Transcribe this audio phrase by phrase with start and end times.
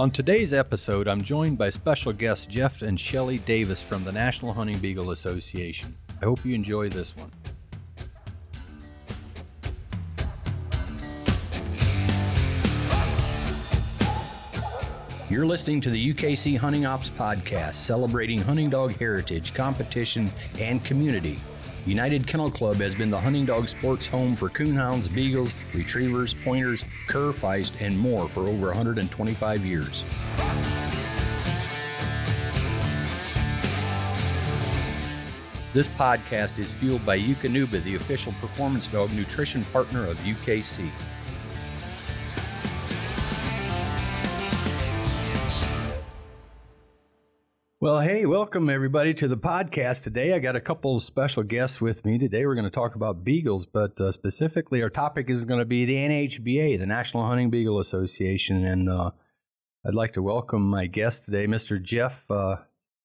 [0.00, 4.54] On today's episode, I'm joined by special guests Jeff and Shelly Davis from the National
[4.54, 5.94] Hunting Beagle Association.
[6.22, 7.30] I hope you enjoy this one.
[15.28, 21.38] You're listening to the UKC Hunting Ops Podcast, celebrating hunting dog heritage, competition, and community.
[21.86, 26.84] United Kennel Club has been the hunting dog sports home for coonhounds, beagles, retrievers, pointers,
[27.06, 30.04] cur, feist, and more for over 125 years.
[35.72, 40.90] This podcast is fueled by Eukanuba, the official performance dog nutrition partner of UKC.
[47.82, 50.34] Well, hey, welcome everybody to the podcast today.
[50.34, 52.44] I got a couple of special guests with me today.
[52.44, 55.86] We're going to talk about beagles, but uh, specifically, our topic is going to be
[55.86, 59.12] the NHBA, the National Hunting Beagle Association, and uh,
[59.86, 61.82] I'd like to welcome my guest today, Mr.
[61.82, 62.56] Jeff, uh,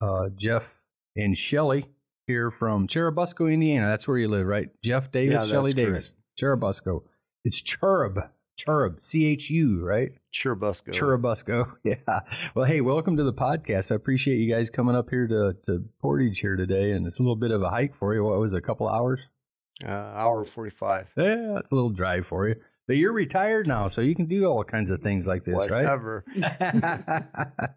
[0.02, 0.82] uh Jeff
[1.16, 1.86] and Shelly
[2.28, 3.88] here from Churubusco, Indiana.
[3.88, 4.68] That's where you live, right?
[4.84, 7.04] Jeff Davis, yeah, Shelly Davis, Churubusco.
[7.46, 10.12] It's Churub, Churub, C H U, right?
[10.34, 10.90] Churubusco.
[10.94, 11.76] Churubusco.
[11.84, 12.22] Yeah.
[12.56, 13.92] Well, hey, welcome to the podcast.
[13.92, 16.92] I appreciate you guys coming up here to, to Portage here today.
[16.92, 18.24] And it's a little bit of a hike for you.
[18.24, 19.22] What was it, a couple hours?
[19.84, 21.08] Uh, hour 45.
[21.18, 22.56] Yeah, it's a little drive for you.
[22.88, 26.24] But you're retired now, so you can do all kinds of things like this, Whatever.
[26.38, 26.44] right?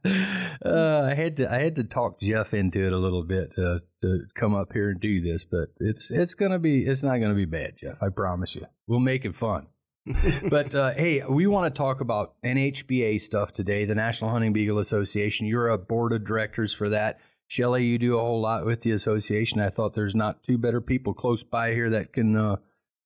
[0.65, 3.81] uh, I had to I had to talk Jeff into it a little bit to
[4.03, 7.35] to come up here and do this, but it's it's gonna be it's not gonna
[7.35, 8.03] be bad, Jeff.
[8.03, 8.67] I promise you.
[8.87, 9.69] We'll make it fun.
[10.49, 14.79] but uh, hey, we want to talk about NHBA stuff today, the National Hunting Beagle
[14.79, 15.47] Association.
[15.47, 17.19] You're a board of directors for that.
[17.47, 19.61] Shelly, you do a whole lot with the association.
[19.61, 22.57] I thought there's not two better people close by here that can uh,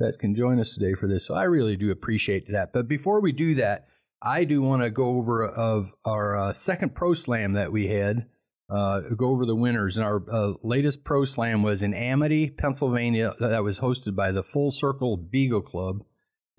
[0.00, 1.26] that can join us today for this.
[1.26, 2.72] So I really do appreciate that.
[2.72, 3.86] But before we do that,
[4.20, 8.26] I do want to go over of our uh, second pro slam that we had.
[8.68, 9.96] Uh, go over the winners.
[9.96, 13.34] And our uh, latest pro slam was in Amity, Pennsylvania.
[13.38, 16.04] That was hosted by the Full Circle Beagle Club.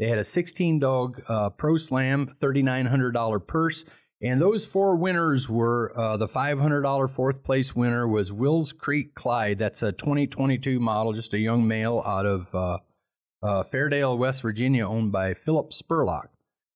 [0.03, 3.85] They had a 16 dog uh, pro slam, $3,900 purse.
[4.21, 9.59] And those four winners were uh, the $500 fourth place winner was Wills Creek Clyde.
[9.59, 12.79] That's a 2022 model, just a young male out of uh,
[13.41, 16.27] uh, Fairdale, West Virginia, owned by Philip Spurlock,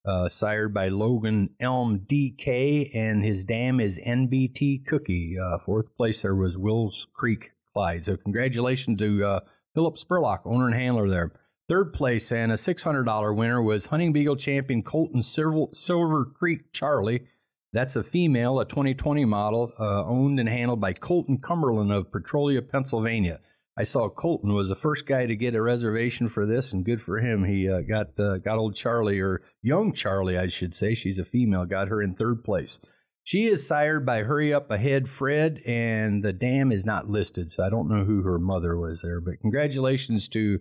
[0.05, 5.35] uh, sired by Logan Elm DK, and his dam is NBT Cookie.
[5.37, 8.05] Uh, fourth place there was Wills Creek Clyde.
[8.05, 9.39] So congratulations to uh,
[9.73, 11.33] Philip Spurlock, owner and handler there.
[11.69, 17.27] Third place and a $600 winner was Hunting Beagle champion Colton Silver, Creek Charlie.
[17.73, 22.61] That's a female, a 2020 model, uh, owned and handled by Colton Cumberland of Petrolia,
[22.61, 23.41] Pennsylvania.
[23.77, 27.01] I saw Colton was the first guy to get a reservation for this, and good
[27.01, 27.43] for him.
[27.43, 30.95] He uh, got uh, got old Charlie, or young Charlie, I should say.
[30.95, 31.65] She's a female.
[31.65, 32.79] Got her in third place.
[33.23, 37.63] She is sired by Hurry Up Ahead Fred, and the dam is not listed, so
[37.63, 39.19] I don't know who her mother was there.
[39.19, 40.59] But congratulations to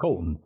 [0.00, 0.40] Colton.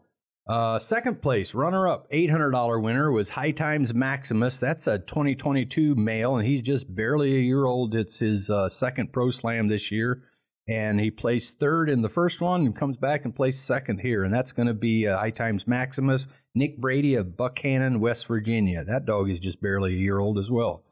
[0.48, 4.58] Uh, second place, runner up, $800 winner was High Times Maximus.
[4.58, 7.94] That's a 2022 male, and he's just barely a year old.
[7.94, 10.24] It's his uh, second Pro Slam this year.
[10.68, 14.22] And he placed third in the first one and comes back and placed second here.
[14.24, 18.84] And that's going to be uh, High Times Maximus, Nick Brady of Buckhannon, West Virginia.
[18.84, 20.84] That dog is just barely a year old as well.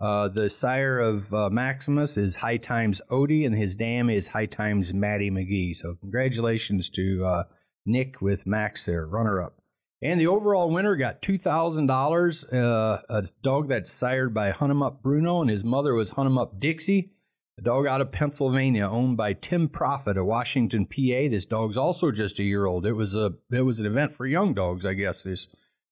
[0.00, 4.46] Uh, the sire of uh, Maximus is High Times Odie, and his dam is High
[4.46, 5.74] Times Maddie McGee.
[5.76, 7.42] So, congratulations to uh,
[7.86, 9.58] Nick with Max there, runner up.
[10.02, 12.52] And the overall winner got $2,000.
[12.52, 16.26] Uh, a dog that's sired by Hunt 'em Up Bruno, and his mother was Hunt
[16.26, 17.10] 'em Up Dixie.
[17.56, 21.28] A dog out of Pennsylvania, owned by Tim Profit of Washington, PA.
[21.28, 22.84] This dog's also just a year old.
[22.84, 25.22] It was a it was an event for young dogs, I guess.
[25.22, 25.48] This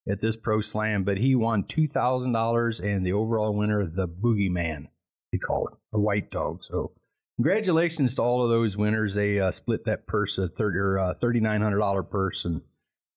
[0.09, 4.09] at this pro slam, but he won two thousand dollars, and the overall winner, the
[4.09, 4.89] Boogeyman,
[5.31, 6.65] they call it, a white dog.
[6.65, 6.93] So
[7.37, 9.15] congratulations to all of those winners.
[9.15, 12.63] They uh, split that purse, a thirty uh, thirty nine hundred dollar purse, and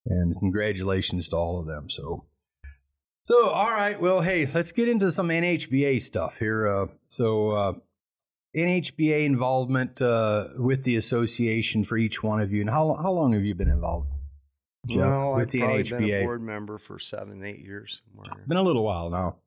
[0.06, 1.90] and congratulations to all of them.
[1.90, 2.26] So.
[3.24, 4.00] So, all right.
[4.00, 6.68] Well, hey, let's get into some NHBA stuff here.
[6.68, 7.74] Uh, so, uh,
[8.56, 13.34] NHBA involvement uh, with the association for each one of you, and how how long
[13.34, 14.10] have you been involved?
[14.88, 15.98] Jeff, well, I've the probably NHBA?
[15.98, 18.02] been a board member for seven, eight years.
[18.08, 18.46] Somewhere.
[18.48, 19.38] Been a little while now.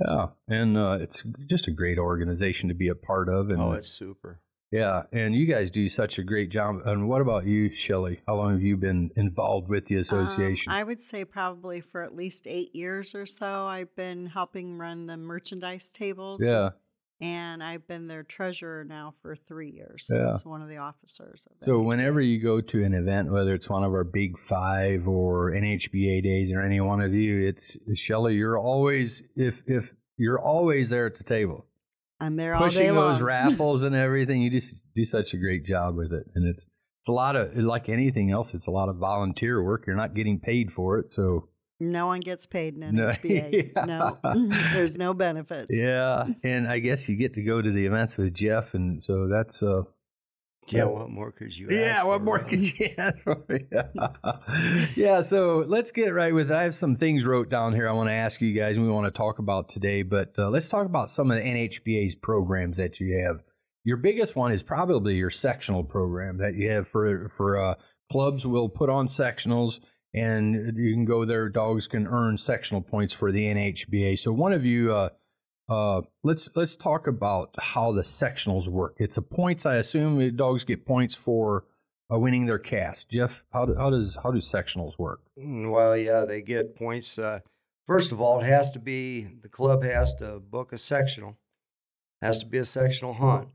[0.00, 0.26] Yeah.
[0.48, 3.50] Yeah, and uh, it's just a great organization to be a part of.
[3.50, 4.40] And oh, it's super.
[4.70, 6.82] Yeah, and you guys do such a great job.
[6.84, 8.20] And what about you, Shelly?
[8.26, 10.70] How long have you been involved with the Um, association?
[10.70, 13.66] I would say probably for at least eight years or so.
[13.66, 16.42] I've been helping run the merchandise tables.
[16.44, 16.70] yeah.
[17.20, 20.06] And I've been their treasurer now for three years.
[20.08, 20.32] Yeah.
[20.44, 21.46] One of the officers.
[21.50, 25.08] Of So whenever you go to an event, whether it's one of our big five
[25.08, 28.34] or NHBA days or any one of you, it's Shelly.
[28.34, 31.66] You're always if if you're always there at the table.
[32.20, 33.14] I'm there all day long.
[33.14, 34.42] those raffles and everything.
[34.42, 36.66] You just do such a great job with it, and it's
[37.00, 38.54] it's a lot of like anything else.
[38.54, 39.84] It's a lot of volunteer work.
[39.86, 41.48] You're not getting paid for it, so
[41.80, 43.74] no one gets paid in NHBA.
[43.86, 44.34] No, yeah.
[44.34, 44.48] no.
[44.72, 45.68] there's no benefits.
[45.70, 49.28] Yeah, and I guess you get to go to the events with Jeff, and so
[49.28, 49.82] that's uh,
[50.72, 53.44] yeah, what more could you Yeah, what more could you ask for?
[53.72, 54.86] Yeah.
[54.96, 56.54] yeah, so let's get right with it.
[56.54, 58.92] I have some things wrote down here I want to ask you guys and we
[58.92, 62.76] want to talk about today, but uh, let's talk about some of the NHBA's programs
[62.76, 63.42] that you have.
[63.84, 67.74] Your biggest one is probably your sectional program that you have for for uh,
[68.10, 69.80] clubs will put on sectionals
[70.14, 74.18] and you can go there dogs can earn sectional points for the NHBA.
[74.18, 75.08] So one of you uh,
[75.68, 78.96] uh, let's let's talk about how the sectionals work.
[78.98, 79.66] It's a points.
[79.66, 81.64] I assume dogs get points for
[82.12, 83.10] uh, winning their cast.
[83.10, 85.20] Jeff, how, do, how does how do sectionals work?
[85.38, 87.18] Mm, well, yeah, they get points.
[87.18, 87.40] Uh,
[87.86, 91.36] first of all, it has to be the club has to book a sectional.
[92.22, 93.48] Has to be a sectional hunt.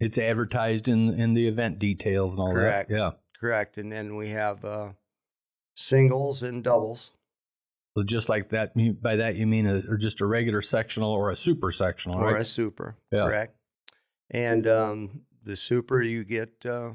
[0.00, 2.88] It's advertised in in the event details and all Correct.
[2.88, 2.96] that.
[2.96, 3.78] Yeah, correct.
[3.78, 4.90] And then we have uh,
[5.80, 7.12] singles and doubles.
[7.96, 8.72] So just like that,
[9.02, 12.30] by that you mean a, or just a regular sectional or a super sectional, right?
[12.30, 12.42] or right?
[12.42, 13.24] a super, yeah.
[13.24, 13.56] correct.
[14.30, 16.90] And um, the super, you get uh,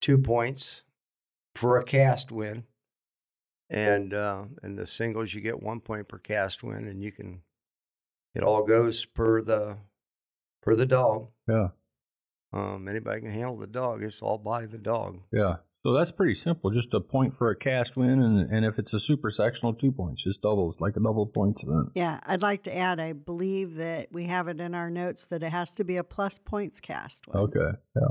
[0.00, 0.82] two points
[1.54, 2.64] for a cast win,
[3.70, 7.42] and uh, and the singles, you get one point per cast win, and you can.
[8.34, 9.76] It all goes per the
[10.62, 11.28] per the dog.
[11.48, 11.68] Yeah.
[12.52, 14.02] Um, anybody can handle the dog.
[14.02, 15.20] It's all by the dog.
[15.32, 15.56] Yeah.
[15.84, 16.70] So that's pretty simple.
[16.70, 19.92] Just a point for a cast win, and, and if it's a super sectional, two
[19.92, 20.24] points.
[20.24, 21.90] Just doubles, like a double points event.
[21.94, 22.98] Yeah, I'd like to add.
[22.98, 26.04] I believe that we have it in our notes that it has to be a
[26.04, 27.44] plus points cast win.
[27.44, 27.78] Okay.
[27.94, 28.08] Yeah.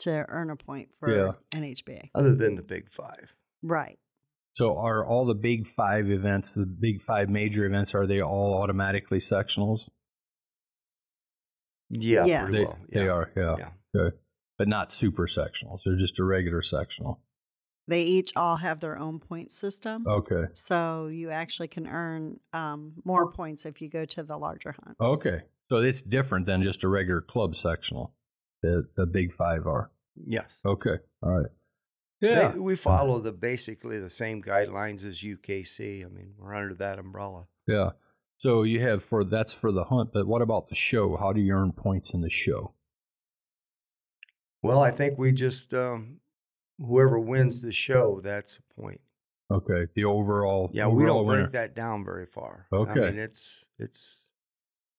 [0.00, 1.32] To earn a point for yeah.
[1.52, 2.10] NHBA.
[2.14, 3.36] Other than the Big Five.
[3.62, 3.98] Right.
[4.54, 8.54] So are all the Big Five events, the Big Five major events, are they all
[8.54, 9.80] automatically sectionals?
[11.90, 12.24] Yeah.
[12.24, 12.52] Yes.
[12.52, 12.78] They, well.
[12.88, 12.98] yeah.
[12.98, 13.30] they are.
[13.36, 13.56] Yeah.
[13.58, 14.00] yeah.
[14.00, 14.16] Okay
[14.62, 15.80] but not super sectionals.
[15.84, 17.18] They're just a regular sectional.
[17.88, 20.06] They each all have their own point system.
[20.06, 20.44] Okay.
[20.52, 25.00] So you actually can earn um, more points if you go to the larger hunts.
[25.00, 25.40] Okay.
[25.68, 28.14] So it's different than just a regular club sectional.
[28.62, 29.90] The the big five are.
[30.28, 30.60] Yes.
[30.64, 30.98] Okay.
[31.24, 31.50] All right.
[32.20, 32.52] Yeah.
[32.52, 36.06] They, we follow the basically the same guidelines as UKC.
[36.06, 37.46] I mean, we're under that umbrella.
[37.66, 37.90] Yeah.
[38.36, 41.16] So you have for that's for the hunt, but what about the show?
[41.16, 42.74] How do you earn points in the show?
[44.62, 46.20] Well, I think we just um,
[46.78, 49.00] whoever wins the show, that's a point.
[49.50, 50.70] Okay, the overall.
[50.72, 51.42] Yeah, overall we don't winner.
[51.42, 52.66] break that down very far.
[52.72, 54.30] Okay, I mean it's it's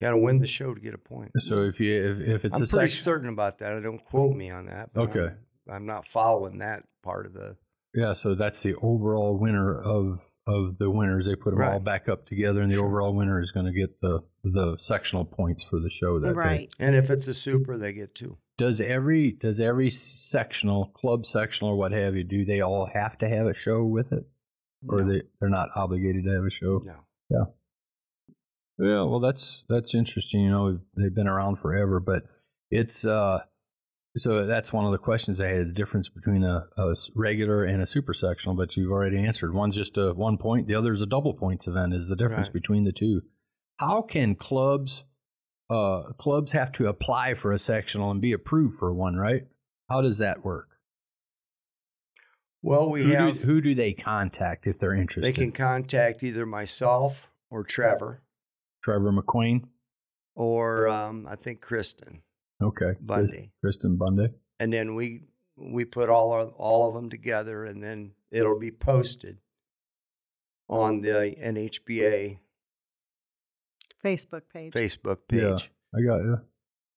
[0.02, 1.32] got to win the show to get a point.
[1.40, 3.74] So if you if, if it's I'm a pretty section, certain about that.
[3.74, 4.90] I don't quote me on that.
[4.96, 5.30] okay,
[5.68, 7.56] I'm, I'm, not following that part of the.
[7.96, 11.26] Yeah, so that's the overall winner of of the winners.
[11.26, 11.74] They put them right.
[11.74, 12.86] all back up together, and the sure.
[12.86, 16.70] overall winner is going to get the the sectional points for the show that right.
[16.70, 16.86] day.
[16.86, 21.72] And if it's a super, they get two does every does every sectional club sectional
[21.72, 24.26] or what have you do they all have to have a show with it?
[24.88, 25.12] Or no.
[25.12, 26.82] they they're not obligated to have a show?
[26.86, 26.96] No.
[27.30, 27.46] Yeah.
[28.80, 32.24] Yeah well that's that's interesting you know they've been around forever but
[32.72, 33.40] it's uh
[34.16, 37.82] so that's one of the questions I had the difference between a, a regular and
[37.82, 39.54] a super sectional but you've already answered.
[39.54, 42.48] One's just a one point the other is a double points event is the difference
[42.48, 42.54] right.
[42.54, 43.22] between the two.
[43.78, 45.04] How can clubs
[45.70, 49.48] uh, clubs have to apply for a sectional and be approved for one, right?
[49.90, 50.70] How does that work?
[52.62, 53.42] Well, we who have.
[53.42, 55.24] Do, who do they contact if they're interested?
[55.24, 58.22] They can contact either myself or Trevor.
[58.84, 59.66] Trevor McQueen?
[60.36, 62.22] Or um, I think Kristen.
[62.62, 62.94] Okay.
[63.02, 63.52] Bundy.
[63.62, 64.30] Kristen Bundy.
[64.60, 65.24] And then we
[65.58, 69.38] we put all of, all of them together, and then it'll be posted
[70.70, 72.40] on the NHBA
[74.04, 74.74] Facebook page.
[74.74, 75.42] Facebook page.
[75.42, 75.58] Yeah,
[75.96, 76.42] I got you.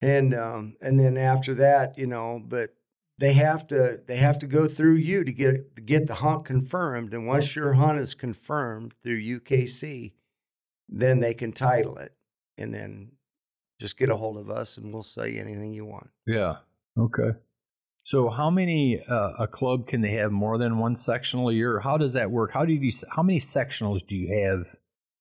[0.02, 2.74] And um, and then after that, you know, but
[3.18, 6.44] they have to they have to go through you to get to get the hunt
[6.44, 7.14] confirmed.
[7.14, 10.12] And once your hunt is confirmed through UKC,
[10.88, 12.12] then they can title it,
[12.58, 13.12] and then
[13.80, 16.10] just get a hold of us, and we'll sell you anything you want.
[16.26, 16.56] Yeah.
[16.98, 17.38] Okay.
[18.02, 21.80] So, how many uh, a club can they have more than one sectional a year?
[21.80, 22.52] How does that work?
[22.52, 24.76] How do you how many sectionals do you have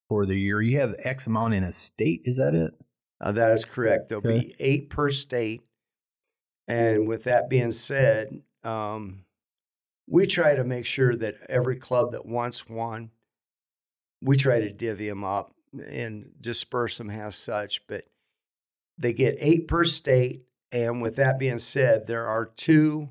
[0.08, 0.62] for the year.
[0.62, 2.22] You have X amount in a state.
[2.26, 2.74] Is that it?
[3.22, 4.10] Uh, that is correct.
[4.10, 4.40] There'll okay.
[4.40, 5.62] be eight per state.
[6.68, 9.26] And with that being said, um,
[10.08, 13.12] we try to make sure that every club that wants one,
[14.22, 15.54] we try to divvy them up
[15.88, 17.86] and disperse them as such.
[17.88, 18.06] But
[18.98, 20.44] they get eight per state.
[20.72, 23.10] And with that being said, there are two,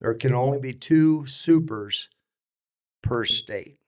[0.00, 2.08] there can only be two supers
[3.02, 3.78] per state.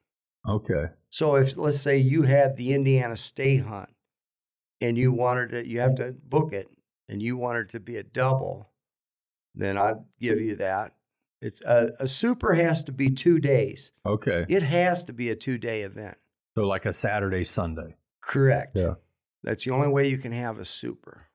[0.47, 0.87] Okay.
[1.17, 3.89] So if let's say you had the Indiana State hunt
[4.83, 6.67] and you wanted to, you have to book it,
[7.09, 8.69] and you wanted to be a double,
[9.55, 10.93] then I'd give you that.
[11.41, 13.93] It's a, a super has to be two days.
[14.05, 14.45] Okay.
[14.51, 16.19] It has to be a two day event.
[16.55, 17.97] So like a Saturday, Sunday.
[18.21, 18.73] Correct.
[18.77, 18.97] Yeah.
[19.43, 21.29] That's the only way you can have a super.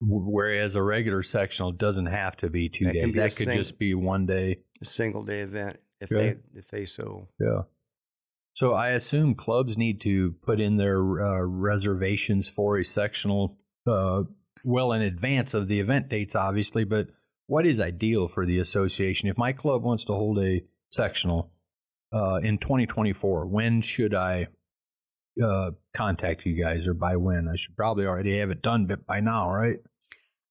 [0.00, 3.14] Whereas a regular sectional doesn't have to be two That days.
[3.14, 4.58] be That could sing- just be one day.
[4.82, 6.34] A single day event if Okay.
[6.52, 7.62] they if they so Yeah.
[8.54, 14.24] So I assume clubs need to put in their uh, reservations for a sectional uh,
[14.64, 16.84] well in advance of the event dates, obviously.
[16.84, 17.08] But
[17.46, 19.28] what is ideal for the association?
[19.28, 21.52] If my club wants to hold a sectional
[22.12, 24.48] uh, in 2024, when should I
[25.42, 27.48] uh, contact you guys, or by when?
[27.48, 29.78] I should probably already have it done by now, right?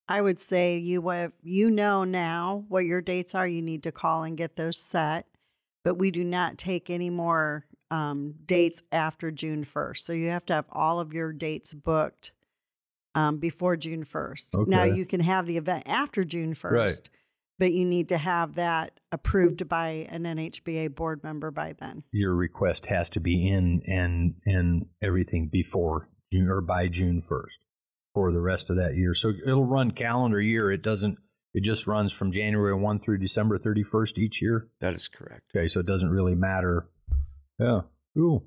[0.08, 3.48] I would say you have, you know now what your dates are.
[3.48, 5.26] You need to call and get those set.
[5.84, 9.98] But we do not take any more um, dates after June 1st.
[9.98, 12.32] So you have to have all of your dates booked
[13.16, 14.68] um, before June 1st.
[14.68, 17.10] Now you can have the event after June 1st, Right.
[17.58, 22.04] but you need to have that approved by an NHBA board member by then.
[22.12, 27.58] Your request has to be in and and everything before June or by June 1st
[28.14, 29.14] for the rest of that year.
[29.16, 30.72] So it'll run calendar year.
[30.72, 31.18] It doesn't.
[31.56, 34.68] It just runs from January 1 through December 31st each year.
[34.82, 35.50] that is correct.
[35.56, 36.88] Okay, so it doesn't really matter.
[37.60, 37.82] Yeah,
[38.16, 38.46] cool.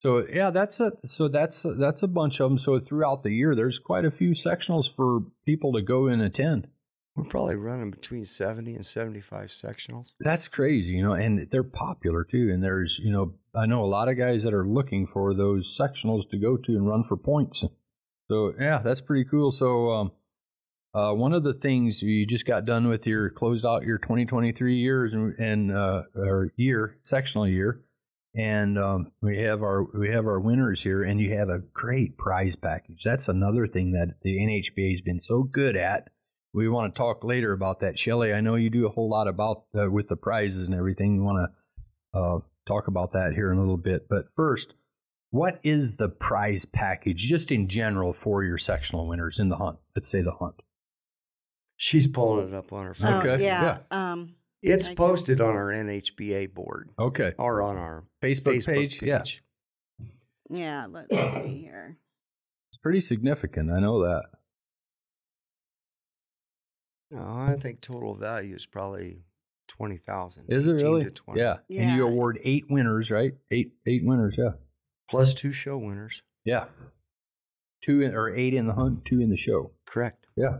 [0.00, 2.58] So yeah, that's a so that's that's a bunch of them.
[2.58, 6.68] So throughout the year, there's quite a few sectionals for people to go and attend.
[7.16, 10.12] We're probably running between seventy and seventy five sectionals.
[10.20, 12.50] That's crazy, you know, and they're popular too.
[12.52, 15.76] And there's, you know, I know a lot of guys that are looking for those
[15.80, 17.64] sectionals to go to and run for points.
[18.28, 19.50] So yeah, that's pretty cool.
[19.50, 20.12] So um,
[20.94, 24.76] uh, one of the things you just got done with your closed out your 2023
[24.76, 27.80] years and, and uh, or year sectional year,
[28.36, 32.18] and um, we have our we have our winners here, and you have a great
[32.18, 33.02] prize package.
[33.02, 36.10] That's another thing that the NHBA has been so good at.
[36.52, 38.32] We want to talk later about that, Shelly.
[38.32, 41.14] I know you do a whole lot about uh, with the prizes and everything.
[41.14, 41.50] You want
[42.14, 44.74] to uh, talk about that here in a little bit, but first,
[45.30, 49.78] what is the prize package just in general for your sectional winners in the hunt?
[49.94, 50.62] Let's say the hunt.
[51.78, 53.26] She's pulling it up on her phone.
[53.26, 53.78] Oh, Okay, yeah.
[53.90, 58.66] Um, It's I get- posted on our NHBA board Okay, or on our Facebook, Facebook
[58.66, 59.02] page.
[59.02, 59.42] Yeah, page.
[60.50, 60.86] yeah.
[60.90, 61.98] Let's see here.
[62.70, 63.70] it's pretty significant.
[63.70, 64.24] I know that.
[67.10, 69.20] No, I think total value is probably
[69.68, 70.46] twenty thousand.
[70.48, 71.04] Is it really?
[71.04, 71.40] To 20.
[71.40, 71.56] Yeah.
[71.70, 73.32] And you award eight winners, right?
[73.50, 74.34] Eight eight winners.
[74.36, 74.52] Yeah.
[75.08, 76.22] Plus two show winners.
[76.44, 76.64] Yeah.
[77.82, 79.70] Two in, or eight in the hunt, two in the show.
[79.86, 80.26] Correct.
[80.36, 80.58] Yeah.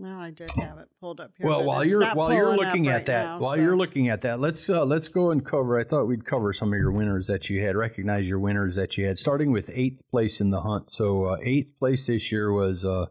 [0.00, 1.46] Well, I did have it pulled up here.
[1.46, 4.22] Well, while you're while you're looking right at that, now, while so- you're looking at
[4.22, 5.78] that, let's uh, let's go and cover.
[5.78, 7.76] I thought we'd cover some of your winners that you had.
[7.76, 10.90] Recognize your winners that you had, starting with eighth place in the hunt.
[10.90, 13.06] So uh, eighth place this year was uh,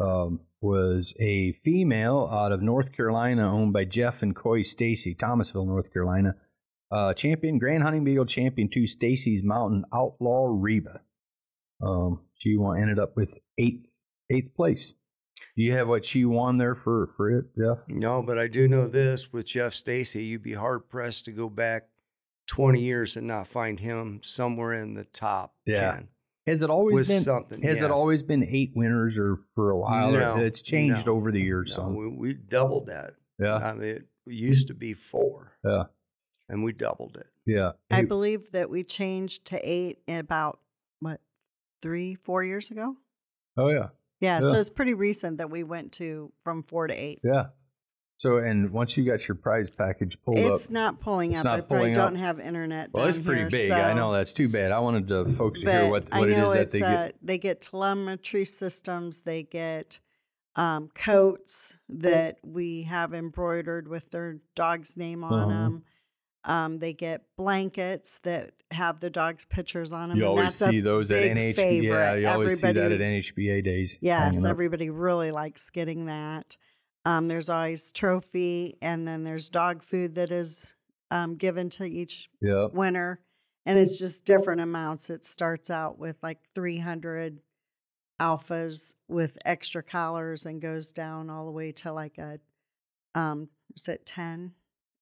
[0.00, 5.66] um, was a female out of North Carolina, owned by Jeff and Coy Stacy, Thomasville,
[5.66, 6.34] North Carolina.
[6.90, 11.00] Uh, champion Grand Hunting Beagle Champion Two, Stacy's Mountain Outlaw Reba.
[11.82, 13.90] Um, she ended up with eighth
[14.30, 14.94] eighth place.
[15.56, 17.78] Do you have what she won there for for it, Jeff?
[17.88, 21.48] No, but I do know this with Jeff Stacy, you'd be hard pressed to go
[21.48, 21.88] back
[22.46, 25.74] twenty years and not find him somewhere in the top Yeah.
[25.92, 26.08] ten.
[26.46, 30.12] Has it always been something, Has it always been eight winners or for a while?
[30.12, 31.70] No, it's changed no, over the years.
[31.76, 33.14] No, so we, we doubled that.
[33.40, 35.84] yeah, I mean, it used to be four, yeah,
[36.48, 37.26] and we doubled it.
[37.46, 37.72] yeah.
[37.90, 40.60] I Hey, believe that we changed to eight in about
[41.00, 41.20] what
[41.82, 42.96] three, four years ago.
[43.56, 43.88] oh yeah,
[44.20, 44.50] Yeah, Yeah.
[44.50, 47.20] so it's pretty recent that we went to from four to eight.
[47.22, 47.46] yeah.
[48.18, 51.40] So and once you got your prize package pulled It's up, it's not pulling It's
[51.40, 51.44] up.
[51.44, 52.20] not I pulling don't up.
[52.20, 52.88] have internet.
[52.94, 53.70] well, it's pretty here, big.
[53.72, 54.72] I know that's too bad.
[54.72, 57.16] I wanted the folks to hear what what it know that they uh, get.
[57.22, 59.20] they get telemetry systems.
[59.22, 60.00] They get
[60.54, 65.48] um, coats that we have embroidered with their dog's name on Uh-huh.
[65.50, 65.84] them.
[66.44, 70.18] Um, they get blankets that have the dog's pictures on them.
[70.18, 71.54] You always see those at NHBA.
[71.54, 71.84] favorite.
[71.84, 73.98] Yeah, you always see that at NHBA days.
[74.00, 76.56] Yes, everybody really likes getting that.
[77.04, 80.74] Um, there's always trophy, and then there's dog food that is
[81.10, 82.72] um, given to each Yep.
[82.74, 83.20] winner,
[83.64, 85.08] and it's just different amounts.
[85.08, 87.38] It starts out with like 300
[88.20, 92.40] alphas with extra collars and goes down all the way to like a
[93.14, 94.52] um, is it 10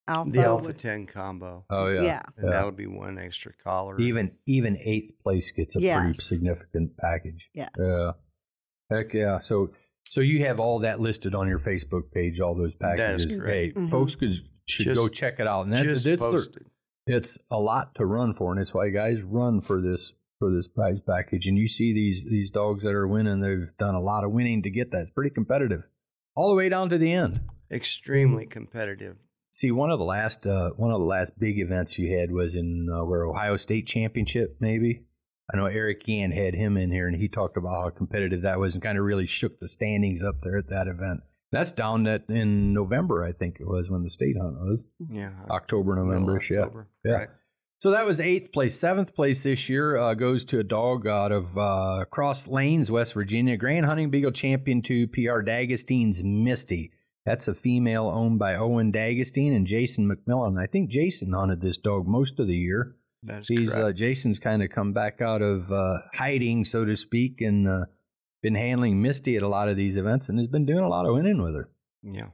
[0.09, 0.31] alpha?
[0.31, 1.65] The Alpha with- 10 combo.
[1.71, 2.03] Oh yeah.
[2.03, 2.23] Yeah.
[2.43, 2.51] Yeah.
[2.51, 3.99] that'll be one extra collar.
[4.01, 7.49] Even even eighth place gets a pretty significant package.
[7.55, 7.71] Yes.
[7.81, 8.13] Yeah.
[8.91, 9.39] Heck yeah.
[9.39, 9.71] So
[10.09, 13.41] so you have all that listed on your Facebook page, all those That is packages.
[13.41, 13.51] correct.
[13.51, 13.91] Hey, Mhm.
[13.91, 14.33] folks could
[14.67, 15.65] should Just- go check it out.
[15.65, 16.67] And that's just it's their, posted.
[17.07, 20.69] it's a lot to run for, and it's why guys run for this for this
[20.69, 21.47] prize package.
[21.47, 24.63] And you see these these dogs that are winning; they've done a lot of winning
[24.63, 25.03] to get that.
[25.03, 25.83] It's pretty competitive,
[26.35, 27.41] all the way down to the end.
[27.71, 29.17] Extremely competitive.
[29.57, 32.57] See, one of the last uh, one of the last big events you had was
[32.57, 35.05] in uh, where Ohio State Championship, maybe.
[35.49, 38.59] I know Eric Yan had him in here, and he talked about how competitive that
[38.59, 41.21] was, and kind of really shook the standings up there at that event.
[41.53, 45.31] That's down at in November, I think it was when the state hunt was Yeah.
[45.49, 46.43] October, November.
[46.51, 46.89] Yeah, October.
[47.05, 47.13] yeah.
[47.13, 47.29] Right.
[47.79, 48.77] So that was eighth place.
[48.77, 53.13] Seventh place this year uh, goes to a dog out of uh, Cross Lanes, West
[53.15, 53.57] Virginia.
[53.57, 56.91] Grand Hunting Beagle Champion 2, PR D'Agostino's Misty.
[57.25, 60.61] That's a female owned by Owen D'Agostine and Jason McMillan.
[60.61, 62.97] I think Jason hunted this dog most of the year.
[63.23, 67.41] That's He's uh, Jason's kind of come back out of uh, hiding, so to speak,
[67.41, 67.85] and uh,
[68.43, 71.07] been handling Misty at a lot of these events, and has been doing a lot
[71.07, 71.71] of winning with her.
[72.03, 72.29] yeah.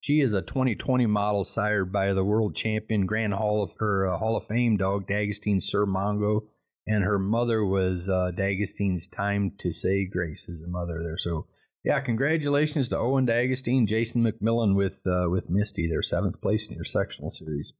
[0.00, 4.16] She is a 2020 model sired by the world champion Grand Hall of her uh,
[4.16, 6.44] Hall of Fame dog D'Agostine Sir Mongo,
[6.86, 11.18] and her mother was uh, D'Agostine's Time to Say Grace is the mother there.
[11.18, 11.48] So
[11.86, 15.86] yeah, congratulations to Owen D'Agostine, Jason McMillan with uh, with Misty.
[15.88, 17.72] They're seventh place in your sectional series.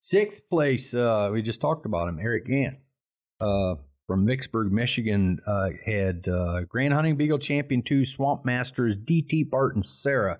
[0.00, 2.76] Sixth place, uh, we just talked about him, Eric Gant.
[3.38, 3.74] Uh,
[4.06, 9.82] from Vicksburg, Michigan, uh, had uh, Grand Hunting Beagle Champion 2 Swamp Masters DT Barton
[9.82, 10.38] Sarah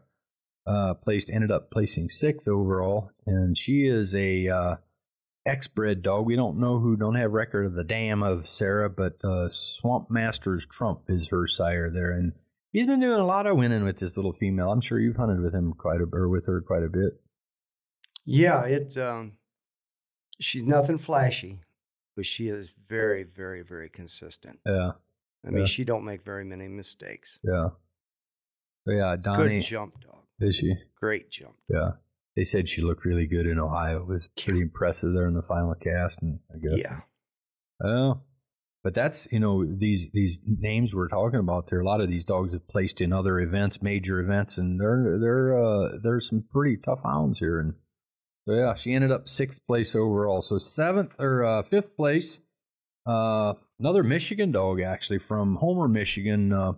[0.67, 4.79] uh, placed ended up placing sixth overall, and she is a
[5.45, 6.25] X-bred dog.
[6.25, 9.19] We don't know who, don't have record of the dam of Sarah, but
[9.53, 12.33] Swamp Masters Trump is her sire there, and
[12.77, 14.71] he's been doing a lot of winning with this little female.
[14.71, 17.15] I'm sure you've hunted with him quite a or with her quite a bit.
[18.27, 19.39] Yeah, it um
[20.41, 21.61] she's nothing flashy,
[22.17, 24.59] but she is very, very, very consistent.
[24.67, 24.93] Yeah,
[25.47, 25.65] I mean, Yeah.
[25.65, 27.39] she don't make very many mistakes.
[27.43, 27.69] yeah,
[28.85, 29.17] But yeah.
[29.17, 30.25] Donnie Good jump dog.
[30.41, 30.75] is she?
[31.01, 31.57] Great jump.
[31.71, 31.93] Yeah.
[32.37, 34.03] They said she looked really good in Ohio.
[34.03, 37.01] It was pretty impressive there in the final cast, and I guess Yeah.
[37.83, 38.21] Oh,
[38.87, 41.67] but that's you know these these names we're talking about.
[41.67, 45.19] There, a lot of these dogs have placed in other events, major events, and they're
[45.21, 47.59] they're uh, there's some pretty tough hounds here.
[47.59, 47.75] And
[48.47, 50.41] so yeah, she ended up sixth place overall.
[50.41, 52.39] So seventh or uh, fifth place,
[53.09, 56.75] uh, another Michigan dog actually from Homer, Michigan, uh,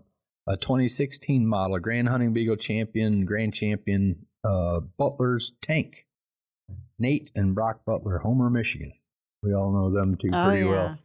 [0.48, 6.06] a 2016 model, a Grand Hunting Beagle champion, Grand Champion, uh, Butler's Tank,
[6.98, 8.94] Nate and Brock Butler, Homer, Michigan.
[9.42, 10.70] We all know them two Oh, pretty yeah.
[10.70, 10.98] well.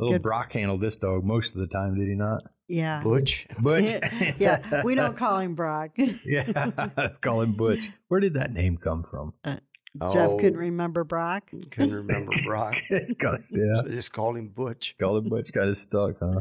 [0.00, 0.22] Little Good.
[0.22, 2.42] Brock handled this dog most of the time, did he not?
[2.68, 3.02] Yeah.
[3.02, 3.46] Butch.
[3.60, 3.92] Butch.
[4.38, 4.82] yeah.
[4.82, 5.90] We don't call him Brock.
[6.24, 6.70] yeah,
[7.20, 7.90] call him Butch.
[8.08, 9.34] Where did that name come from?
[9.44, 11.50] Jeff Oh, couldn't remember Brock.
[11.70, 12.76] couldn't remember Brock.
[13.18, 14.94] Got- yeah, So just called him Butch.
[15.00, 15.52] call him Butch.
[15.52, 16.40] Got us stuck, huh?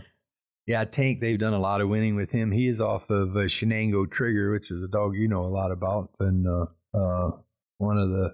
[0.68, 1.20] Yeah, Tank.
[1.20, 2.52] They've done a lot of winning with him.
[2.52, 5.72] He is off of uh, Shenango Trigger, which is a dog you know a lot
[5.72, 7.32] about, and uh, uh,
[7.80, 8.34] one of the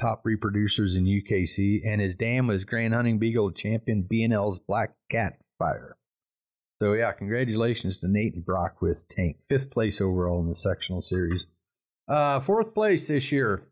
[0.00, 1.86] top reproducers in UKC.
[1.86, 5.96] And his dam was Grand Hunting Beagle champion B&L's Black Cat Fire.
[6.82, 11.02] So yeah, congratulations to Nate and Brock with Tank, fifth place overall in the sectional
[11.02, 11.46] series.
[12.08, 13.68] Uh, fourth place this year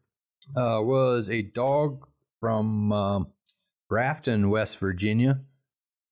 [0.55, 2.07] uh, was a dog
[2.41, 3.27] from um,
[3.89, 5.41] Grafton, West Virginia.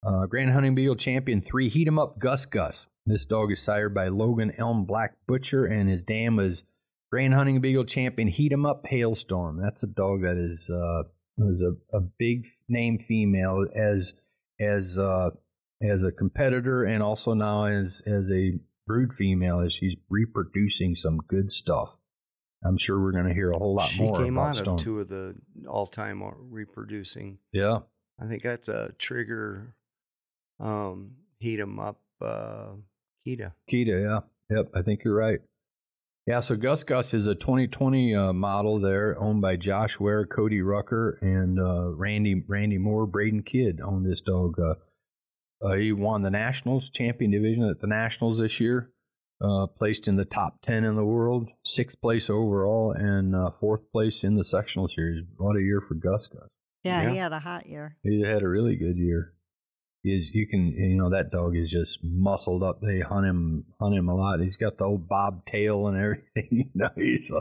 [0.06, 2.86] Uh, Grand Hunting Beagle Champion 3, Heat 'em Up Gus Gus.
[3.04, 6.62] This dog is sired by Logan Elm Black Butcher, and his dam is
[7.16, 9.58] Grand Hunting Beagle Champion Heat 'em Up Hailstorm.
[9.58, 11.04] That's a dog that is uh,
[11.38, 14.12] was a, a big name female as
[14.60, 15.30] as uh,
[15.80, 21.16] as a competitor and also now as as a brood female as she's reproducing some
[21.26, 21.96] good stuff.
[22.62, 24.74] I'm sure we're going to hear a whole lot she more came about out Stone.
[24.74, 27.38] of two of the all-time reproducing.
[27.50, 27.78] Yeah,
[28.20, 29.74] I think that's a trigger.
[30.60, 32.02] Um, heat 'em up.
[32.20, 32.72] Uh,
[33.26, 33.54] Kita.
[33.72, 34.20] Kita, yeah.
[34.54, 35.40] Yep, I think you're right.
[36.26, 40.60] Yeah, so Gus Gus is a 2020 uh, model there, owned by Josh Ware, Cody
[40.60, 43.06] Rucker, and uh, Randy Randy Moore.
[43.06, 44.54] Braden Kidd owned this dog.
[44.58, 44.74] Uh,
[45.64, 48.90] uh, he won the Nationals champion division at the Nationals this year.
[49.40, 53.82] Uh, placed in the top 10 in the world, sixth place overall, and uh, fourth
[53.92, 55.22] place in the sectional series.
[55.36, 56.48] What a year for Gus Gus.
[56.82, 57.10] Yeah, Yeah.
[57.10, 57.98] he had a hot year.
[58.02, 59.34] He had a really good year.
[60.06, 62.80] Is you can you know that dog is just muscled up.
[62.80, 64.40] They hunt him hunt him a lot.
[64.40, 66.48] He's got the old bob tail and everything.
[66.50, 67.32] You know he's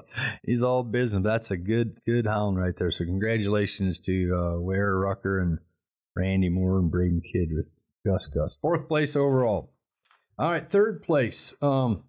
[0.44, 1.24] he's all business.
[1.24, 2.92] That's a good good hound right there.
[2.92, 5.60] So congratulations to uh, Ware Rucker and
[6.16, 7.68] Randy Moore and Braden Kidd with
[8.06, 8.56] Gus Gus.
[8.62, 9.72] Fourth place overall.
[10.38, 11.54] All right, third place.
[11.62, 12.04] Um,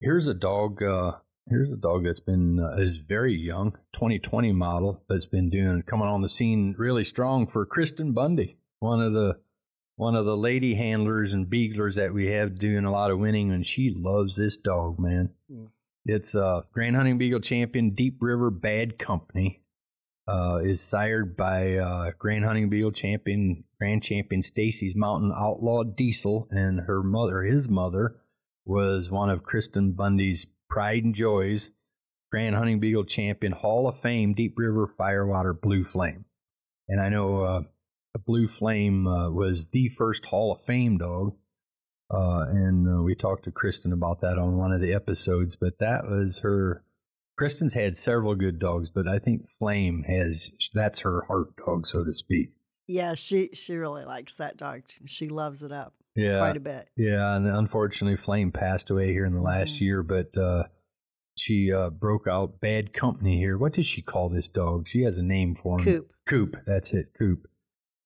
[0.00, 0.82] here's a dog.
[0.82, 1.12] Uh,
[1.50, 6.08] here's a dog that's been uh, is very young, 2020 model that's been doing coming
[6.08, 9.38] on the scene really strong for Kristen Bundy, one of the
[9.96, 13.50] one of the lady handlers and beaglers that we have doing a lot of winning,
[13.50, 15.30] and she loves this dog, man.
[15.52, 15.68] Mm.
[16.06, 19.62] it's uh, Grand Hunting Beagle champion Deep River Bad Company.
[20.28, 26.48] Uh, is sired by uh, Grand Hunting Beagle champion, Grand Champion Stacy's Mountain Outlaw Diesel,
[26.50, 28.16] and her mother, his mother,
[28.66, 31.70] was one of Kristen Bundy's pride and joys,
[32.30, 36.24] Grand Hunting Beagle champion, Hall of Fame Deep River Firewater Blue Flame.
[36.88, 37.60] And I know uh,
[38.26, 41.36] Blue Flame uh, was the first Hall of Fame dog.
[42.10, 45.78] Uh, and uh, we talked to Kristen about that on one of the episodes, but
[45.78, 46.82] that was her
[47.38, 52.02] Kristen's had several good dogs, but I think Flame has that's her heart dog, so
[52.02, 52.50] to speak.
[52.88, 54.82] Yeah, she she really likes that dog.
[55.06, 56.88] She loves it up Yeah, quite a bit.
[56.96, 59.80] yeah, and unfortunately, Flame passed away here in the last Mhm.
[59.82, 60.64] year, but uh,
[61.36, 63.56] she uh, broke out bad company here.
[63.56, 64.88] What does she call this dog?
[64.88, 65.84] She has a name for him.
[65.84, 66.12] Coop.
[66.26, 67.46] Coop, that's it, Coop.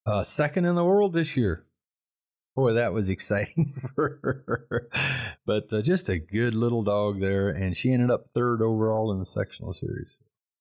[0.05, 1.65] Uh, second in the world this year.
[2.55, 4.89] Boy, that was exciting for her.
[5.47, 9.19] But uh, just a good little dog there, and she ended up third overall in
[9.21, 10.17] the sectional series.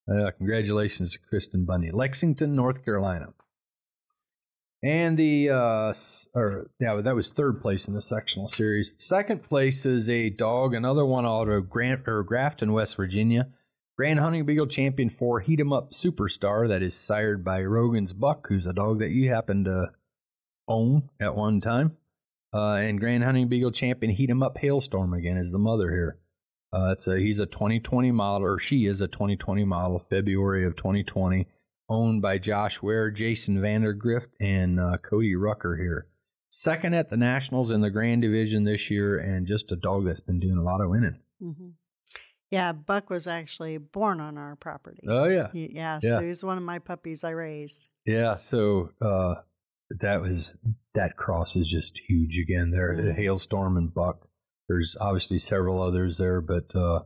[0.09, 3.33] Uh, congratulations to Kristen Bundy, Lexington, North Carolina.
[4.83, 5.93] And the uh,
[6.33, 8.95] or yeah, that was third place in the sectional series.
[8.97, 13.49] Second place is a dog, another one out of Grant or Grafton, West Virginia.
[13.95, 18.47] Grand Hunting Beagle Champion 4 Heat 'em Up Superstar that is sired by Rogan's Buck,
[18.47, 19.91] who's a dog that you happen to
[20.67, 21.97] own at one time.
[22.51, 26.17] Uh, and Grand Hunting Beagle Champion Heat 'em Up Hailstorm again is the mother here.
[26.73, 30.75] Uh, it's a, he's a 2020 model, or she is a 2020 model, February of
[30.75, 31.47] 2020,
[31.91, 36.07] owned by Josh Ware, Jason Vandergrift, and uh, Cody Rucker here.
[36.49, 40.19] Second at the Nationals in the Grand Division this year, and just a dog that's
[40.21, 41.19] been doing a lot of winning.
[41.39, 41.69] hmm
[42.49, 45.03] Yeah, Buck was actually born on our property.
[45.07, 45.49] Oh, yeah.
[45.53, 46.13] He- yeah, Yeah.
[46.13, 47.87] so he's one of my puppies I raised.
[48.05, 49.35] Yeah, so uh,
[49.99, 50.55] that was
[50.93, 52.95] that cross is just huge again there.
[52.97, 53.15] The Mhm.
[53.15, 54.27] hailstorm and buck.
[54.67, 57.01] There's obviously several others there, but uh,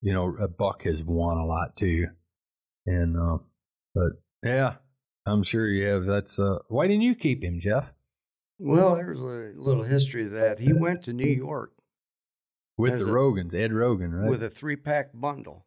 [0.00, 2.06] you know, a buck has won a lot too.
[2.86, 3.38] And uh,
[3.98, 4.74] but yeah,
[5.26, 6.04] I'm sure you have.
[6.06, 7.92] That's uh, why didn't you keep him, Jeff?
[8.58, 10.58] Well, there's a little history of that.
[10.58, 11.72] He went to New York
[12.76, 14.28] With As the a- Rogans, Ed Rogan, right?
[14.30, 15.66] with a three pack bundle.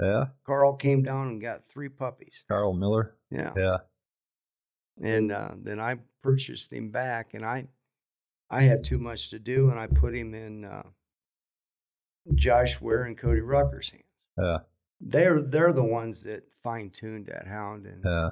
[0.00, 2.44] yeah, Carl came down and got three puppies.
[2.48, 3.16] Carl Miller.
[3.30, 3.52] Yeah.
[3.56, 3.76] Yeah,
[5.02, 7.68] And uh, then I purchased him back, and I
[8.48, 10.82] I had too much to do, and I put him in uh,
[12.34, 14.04] Josh Ware and Cody Rucker's hands.
[14.38, 14.58] yeah,
[15.00, 18.30] They're they're the ones that fine tuned that hound and yeah,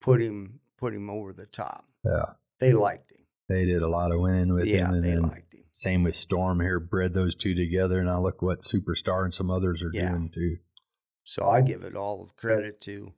[0.00, 1.84] put him put him over the top.
[2.04, 2.24] yeah.
[2.60, 3.18] They liked him.
[3.48, 5.64] They did a lot of winning with yeah, him, and they liked him.
[5.70, 8.00] Same with Storm here, bred those two together.
[8.00, 10.10] and I look what Superstar and some others are Yeah.
[10.10, 10.56] doing too.
[11.24, 13.12] So I give it all of credit to,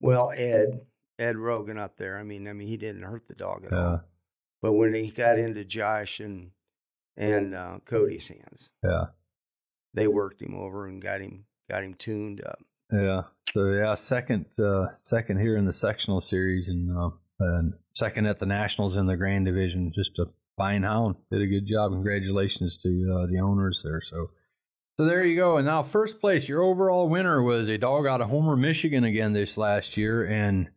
[0.00, 0.82] well, Ed
[1.18, 2.18] Ed Rogan up there.
[2.18, 3.78] I mean, I mean, he didn't hurt the dog at Yeah.
[3.78, 4.00] all.
[4.62, 6.50] But when he got into Josh and
[7.16, 9.06] and uh, Cody's hands, Yeah,
[9.94, 12.58] they worked him over and got him got him tuned up.
[12.92, 13.22] yeah.
[13.52, 18.38] So yeah, second, uh, second here in the sectional series, and uh, and second at
[18.38, 19.92] the nationals in the grand division.
[19.94, 20.26] Just a
[20.56, 21.16] fine hound.
[21.30, 21.92] Did a good job.
[21.92, 24.00] Congratulations to uh, the owners there.
[24.02, 24.30] So.
[24.98, 25.58] So there you go.
[25.58, 29.34] And now, first place, your overall winner was a dog out of Homer, Michigan again
[29.34, 30.24] this last year.
[30.24, 30.70] And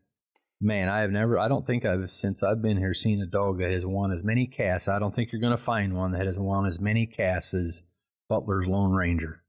[0.60, 3.60] man, I have never, I don't think I've, since I've been here, seen a dog
[3.60, 4.90] that has won as many casts.
[4.90, 7.84] I don't think you're going to find one that has won as many casts as
[8.28, 9.42] Butler's Lone Ranger.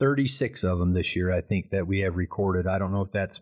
[0.00, 2.66] 36 of them this year, I think, that we have recorded.
[2.66, 3.40] I don't know if that's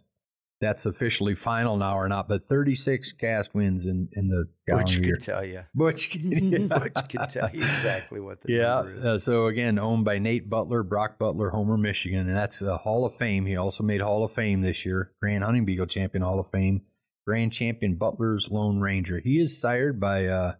[0.61, 5.13] that's officially final now or not, but 36 cast wins in, in the Butch year.
[5.15, 5.65] could tell you.
[5.75, 8.77] Butch, can- Butch could tell you exactly what the yeah.
[8.77, 9.05] number is.
[9.05, 13.05] Uh, so again, owned by Nate Butler, Brock Butler, Homer, Michigan, and that's a Hall
[13.05, 13.47] of Fame.
[13.47, 15.13] He also made Hall of Fame this year.
[15.21, 16.83] Grand Hunting Beagle Champion Hall of Fame.
[17.27, 19.19] Grand Champion Butler's Lone Ranger.
[19.19, 20.55] He is sired by uh,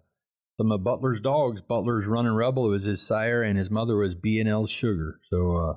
[0.57, 1.61] some of Butler's dogs.
[1.61, 5.21] Butler's Running Rebel was his sire, and his mother was B and L Sugar.
[5.31, 5.57] So.
[5.57, 5.75] Uh,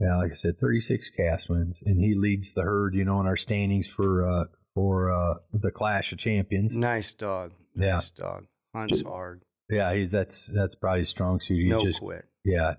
[0.00, 3.26] yeah, like I said, 36 cast wins, and he leads the herd, you know, in
[3.26, 6.76] our standings for uh, for uh, the Clash of Champions.
[6.76, 7.52] Nice dog.
[7.76, 7.94] Yeah.
[7.94, 8.46] Nice dog.
[8.74, 9.42] Hunts hard.
[9.70, 11.62] Yeah, he's that's that's probably his strong suit.
[11.62, 12.26] He no just quit.
[12.44, 12.74] Yeah.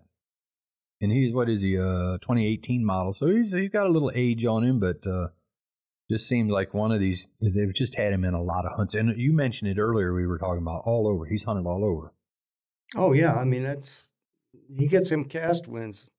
[1.02, 1.78] And he's what is he?
[1.78, 3.14] Uh 2018 model.
[3.14, 5.28] So he's he's got a little age on him, but uh
[6.10, 8.96] just seems like one of these they've just had him in a lot of hunts.
[8.96, 11.26] And you mentioned it earlier we were talking about all over.
[11.26, 12.14] He's hunted all over.
[12.96, 14.12] Oh yeah, I mean that's
[14.78, 16.10] he gets him cast wins.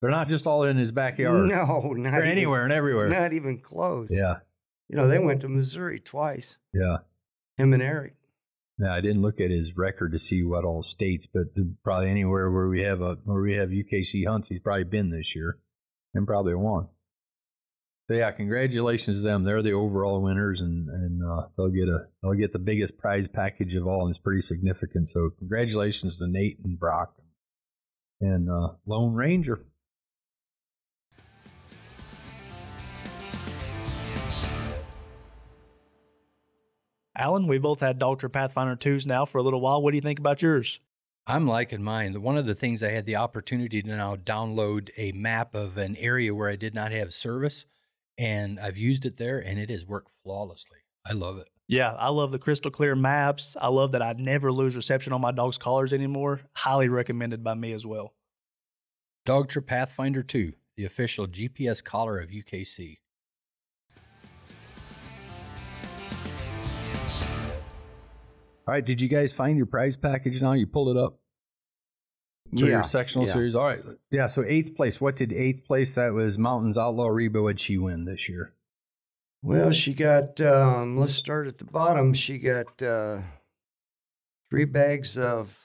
[0.00, 1.48] They're not just all in his backyard.
[1.48, 3.08] No, not They're even, anywhere and everywhere.
[3.08, 4.10] Not even close.
[4.10, 4.36] Yeah.
[4.88, 6.56] You know, they went to Missouri twice.
[6.72, 6.98] Yeah.
[7.56, 8.14] Him and Eric.
[8.78, 11.46] Yeah, I didn't look at his record to see what all states, but
[11.82, 15.34] probably anywhere where we have a where we have UKC hunts, he's probably been this
[15.34, 15.58] year,
[16.14, 16.86] and probably won.
[18.08, 19.44] So yeah, congratulations to them.
[19.44, 23.28] They're the overall winners, and and uh, they'll get a they'll get the biggest prize
[23.28, 25.10] package of all, and it's pretty significant.
[25.10, 27.14] So congratulations to Nate and Brock.
[28.20, 29.60] and uh, Lone Ranger.
[37.16, 39.82] Allen, we both had Dogtra Pathfinder 2s now for a little while.
[39.82, 40.78] What do you think about yours?
[41.26, 42.22] I'm liking mine.
[42.22, 45.96] One of the things I had the opportunity to now download a map of an
[45.96, 47.66] area where I did not have service,
[48.18, 50.78] and I've used it there, and it has worked flawlessly.
[51.06, 51.48] I love it.
[51.68, 53.56] Yeah, I love the crystal clear maps.
[53.60, 56.40] I love that I never lose reception on my dog's collars anymore.
[56.56, 58.14] Highly recommended by me as well.
[59.26, 62.98] Dogtra Pathfinder 2, the official GPS collar of UKC.
[68.66, 70.52] All right, did you guys find your prize package now?
[70.52, 71.20] You pulled it up
[72.50, 73.32] for your sectional yeah.
[73.32, 73.54] series.
[73.54, 74.26] All right, yeah.
[74.26, 75.00] So eighth place.
[75.00, 75.94] What did eighth place?
[75.94, 77.42] That was Mountains Outlaw Reba.
[77.42, 78.52] What she win this year?
[79.42, 82.12] Well, she got, um, let's start at the bottom.
[82.12, 83.20] She got uh,
[84.50, 85.56] three bags of,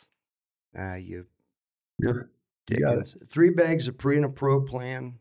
[0.77, 1.25] ah, you
[1.97, 2.29] You're,
[2.69, 3.17] You got dickens.
[3.29, 5.15] Three bags of Purina Pro Plan.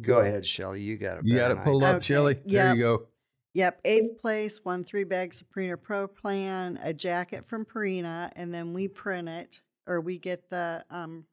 [0.00, 0.82] Go ahead, Shelly.
[0.82, 1.24] You got it.
[1.24, 1.86] you got better it than I pulled do.
[1.86, 2.38] up, Okay, Shelly.
[2.46, 3.06] There you go.
[3.58, 8.54] Yep, eighth place, won three bags of Purina Pro Plan, a jacket from Purina, and
[8.54, 11.24] then we print it or we get the um,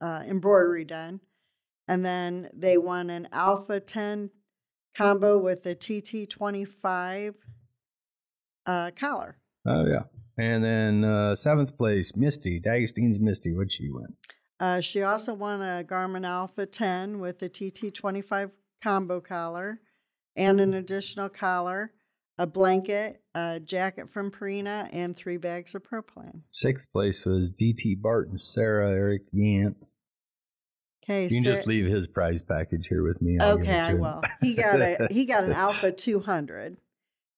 [0.00, 1.20] uh, embroidery done.
[1.86, 4.30] And then they won an Alpha 10
[4.96, 7.34] combo with a TT25
[8.66, 9.36] uh, collar.
[9.64, 10.02] Oh yeah.
[10.36, 13.54] And then uh, seventh place, Misty Dagestein's Misty.
[13.54, 14.16] What'd she win?
[14.58, 18.50] Uh, she also won a Garmin Alpha 10 with a TT25
[18.82, 19.78] combo collar
[20.36, 21.92] and an additional collar,
[22.38, 26.42] a blanket, a jacket from Purina, and three bags of Proplan.
[26.50, 29.74] Sixth place was DT Barton, Sarah, Eric Yant.
[31.04, 33.38] Okay, You can so, just leave his prize package here with me.
[33.40, 34.22] I'll okay, I will.
[34.40, 36.76] He got a he got an Alpha 200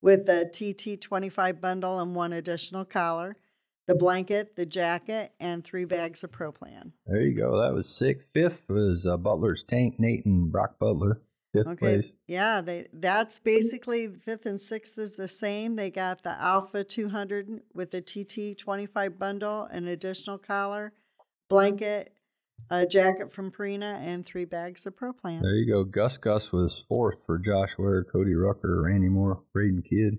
[0.03, 3.37] with the TT25 bundle and one additional collar,
[3.87, 6.93] the blanket, the jacket, and three bags of Proplan.
[7.07, 7.63] There you go.
[7.63, 8.29] That was sixth.
[8.35, 11.23] Fifth was uh, Butler's Tank, Nathan and Brock Butler.
[11.53, 11.77] Fifth Okay.
[11.79, 12.15] place.
[12.27, 15.77] Yeah, they that's basically fifth and sixth is the same.
[15.77, 20.93] They got the Alpha 200 with the TT 25 bundle, an additional collar,
[21.51, 22.15] blanket,
[22.71, 25.43] a jacket from Purina, and three bags of Proplan.
[25.43, 25.85] There you go.
[25.85, 30.19] Gus Gus was fourth for Josh Ware, Cody Rucker, Randy Moore, Braden Kidd.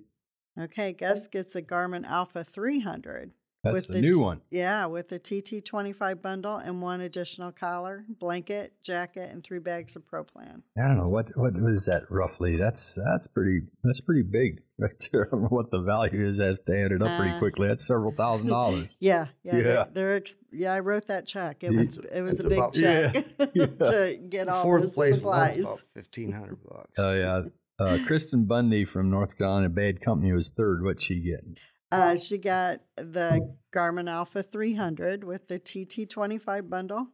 [0.59, 3.31] Okay, Gus gets a Garmin Alpha 300.
[3.63, 4.41] That's with the, new t- one.
[4.51, 9.95] Yeah, with the TT 25 bundle and one additional collar, blanket, jacket, and three bags
[9.95, 10.63] of Proplan.
[10.77, 12.57] I don't know what what is that roughly.
[12.57, 15.27] That's that's pretty that's pretty big right there.
[15.27, 16.39] I don't know what the value is.
[16.41, 17.67] I have to add it up pretty Uh, quickly.
[17.69, 18.89] That's several thousand dollars.
[18.99, 19.61] Yeah, yeah, Yeah.
[19.63, 20.73] They're, they're ex- yeah.
[20.73, 21.63] I wrote that check.
[21.63, 23.65] It was It's- it was it's a big about- check Yeah, yeah.
[23.65, 25.59] to get all Fourth the place supplies.
[25.59, 26.99] about fifteen hundred bucks.
[26.99, 27.41] Oh yeah.
[27.79, 30.83] Uh, Kristen Bundy from North Carolina Bad Company was third.
[30.83, 31.55] What's she getting?
[31.93, 37.07] Uh, she got the Garmin Alpha 300 with the TT25 bundle,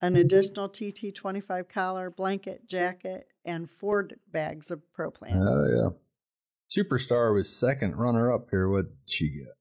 [0.00, 5.36] an additional TT25 collar, blanket, jacket, and four bags of Proplan.
[5.36, 5.90] Oh yeah.
[6.70, 8.68] Superstar was second runner up here.
[8.68, 9.54] What'd she get?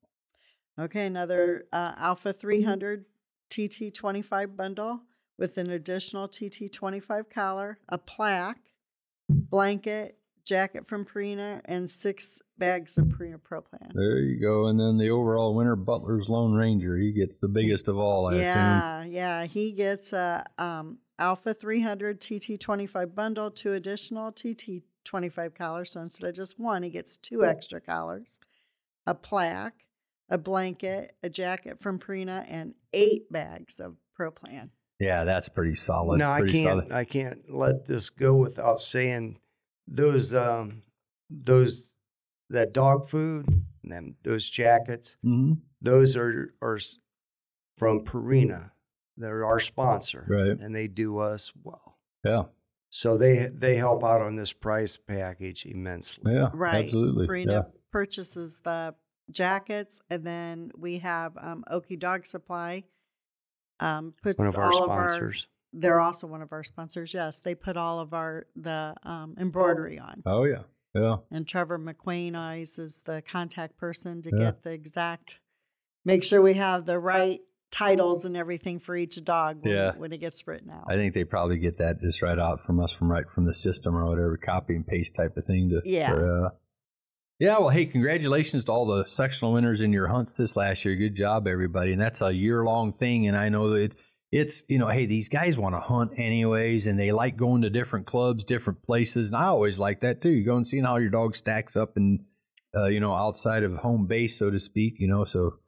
[0.80, 3.06] Okay, another uh, Alpha 300
[3.50, 5.02] TT25 bundle
[5.38, 8.72] with an additional TT25 collar, a plaque,
[9.30, 13.92] blanket, jacket from Purina, and six bags of Purina Proplan.
[13.94, 14.68] There you go.
[14.68, 16.98] And then the overall winner, Butler's Lone Ranger.
[16.98, 18.44] He gets the biggest of all, I assume.
[18.44, 19.46] yeah, yeah.
[19.46, 25.92] He gets a um, Alpha 300 TT25 bundle, two additional TT25 collars.
[25.92, 28.40] So instead of just one, he gets two extra collars,
[29.06, 29.86] a plaque,
[30.30, 34.70] a blanket, a jacket from Purina, and eight bags of Proplan.
[35.00, 36.18] Yeah, that's pretty solid.
[36.18, 36.54] no, I can't.
[36.54, 36.92] solid.
[36.92, 39.38] I can't let this go without saying
[39.88, 40.82] those um,
[41.30, 41.96] those
[42.50, 43.46] that dog food
[43.84, 45.18] and them those jackets.
[45.24, 46.80] hmm Those are are
[47.78, 48.72] from Purina.
[49.18, 50.60] They're our sponsor, Right.
[50.60, 51.98] And they do us well.
[52.24, 52.44] Yeah.
[52.90, 56.34] So they they help out on this price package immensely.
[56.34, 56.50] Yeah.
[56.54, 56.86] Right.
[56.86, 57.28] Absolutely.
[57.28, 57.62] Purina Yeah.
[57.92, 58.96] purchases the
[59.32, 62.84] jackets, and then we have um, Okie Dog Supply.
[63.80, 65.48] Um, puts One of our all of sponsors.
[65.48, 65.57] our.
[65.74, 67.14] They're also one of our sponsors.
[67.14, 70.24] Yes, they put all of our the um, embroidery on.
[70.26, 70.64] Oh yeah.
[70.96, 71.18] Yeah.
[71.30, 74.46] And Trevor McQueen always is the contact person to Yeah.
[74.46, 75.40] get the exact,
[76.06, 79.92] make sure we have the right titles and everything for each dog when, Yeah.
[79.98, 80.86] when it gets written out.
[80.90, 83.54] I think they probably get that just right out from us from right from the
[83.54, 85.70] system or whatever, copy and paste type of thing.
[85.70, 86.14] To, Yeah.
[86.14, 86.50] for, uh,
[87.40, 87.60] yeah.
[87.60, 90.96] Well, hey, congratulations to all the sectional winners in your hunts this last year.
[90.96, 91.92] Good job, everybody.
[91.92, 93.28] And that's a year long thing.
[93.28, 93.96] And I know that
[94.32, 97.70] it's, you know, hey, these guys want to hunt anyways, and they like going to
[97.70, 99.28] different clubs, different places.
[99.28, 100.30] And I always like that too.
[100.30, 102.26] You go and seeing how your dog stacks up and,
[102.76, 105.60] uh, you know, outside of home base, so to speak, you know, so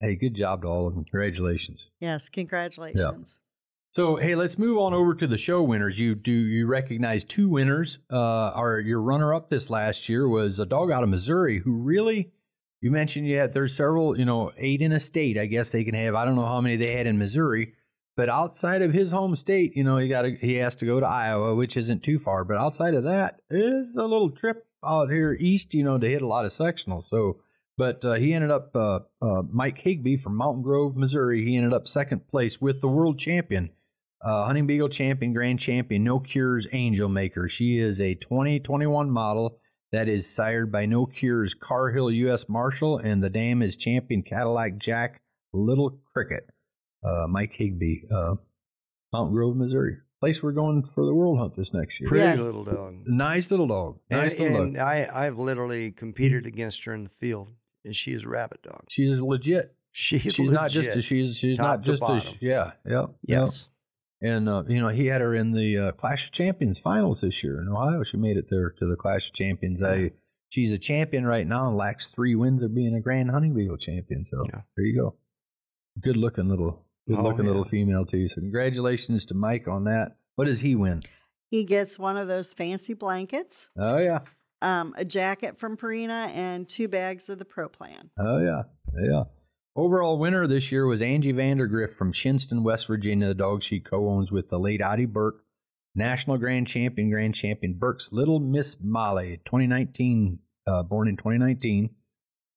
[0.00, 1.04] Hey, good job to all of them.
[1.04, 1.90] Congratulations.
[2.00, 3.38] Yes, congratulations.
[3.38, 3.46] yeah.
[3.92, 5.98] So hey, let's move on over to the show winners.
[5.98, 7.98] You do you recognize two winners?
[8.10, 11.72] Uh, our your runner up this last year was a dog out of Missouri who
[11.72, 12.32] really.
[12.80, 15.36] You mentioned you had there's several, you know, eight in a state.
[15.36, 16.14] I guess they can have.
[16.14, 17.74] I don't know how many they had in Missouri,
[18.16, 21.06] but outside of his home state, you know, he got he has to go to
[21.06, 22.44] Iowa, which isn't too far.
[22.44, 26.22] But outside of that, it's a little trip out here east, you know, to hit
[26.22, 27.04] a lot of sectionals.
[27.04, 27.38] So,
[27.76, 31.44] but uh, he ended up uh, uh, Mike Higby from Mountain Grove, Missouri.
[31.44, 33.70] He ended up second place with the world champion
[34.22, 37.48] uh, Hunting Beagle champion, grand champion, No Cures Angel Maker.
[37.48, 39.58] She is a 2021 model
[39.92, 42.48] that is sired by No Cures Carhill U.S.
[42.48, 46.50] Marshal, and the dam is champion Cadillac Jack Little Cricket.
[47.04, 48.34] Uh, Mike Higby, uh,
[49.12, 49.96] Mountain Grove, Missouri.
[50.20, 52.08] Place we're going for the World Hunt this next year.
[52.08, 52.40] Pretty Yes.
[52.40, 52.94] little dog.
[53.06, 53.98] Nice little dog.
[54.10, 54.82] Nice and, little and dog.
[54.86, 57.52] I, I've literally competed against her in the field,
[57.86, 58.84] and she is a rabbit dog.
[58.90, 59.74] She's legit.
[59.92, 63.10] She's, She's not just a, she's she's Top not to just a yeah yeah yep.
[63.22, 63.66] yes.
[64.22, 67.42] And uh, you know, he had her in the uh, Clash of Champions finals this
[67.42, 68.04] year in Ohio.
[68.04, 69.82] She made it there to the Clash of Champions.
[69.82, 70.12] I,
[70.50, 73.78] she's a champion right now and lacks three wins of being a Grand Hunting Beagle
[73.78, 74.24] champion.
[74.26, 74.60] So Yeah.
[74.76, 75.16] there you go.
[76.00, 77.50] Good looking little, good Oh, looking yeah.
[77.50, 78.28] little female too.
[78.28, 80.16] So congratulations to Mike on that.
[80.36, 81.02] What does he win?
[81.50, 84.20] He gets one of those fancy blankets, Oh yeah,
[84.62, 88.10] um, a jacket from Purina, and two bags of the Pro Plan.
[88.18, 88.62] oh yeah,
[89.02, 89.24] yeah.
[89.76, 93.28] Overall winner this year was Angie Vandergriff from Shinnston, West Virginia.
[93.28, 95.42] The dog she co-owns with the late Audie Burke,
[95.94, 101.90] national grand champion, grand champion Burke's Little Miss Molly, 2019, uh, born in 2019,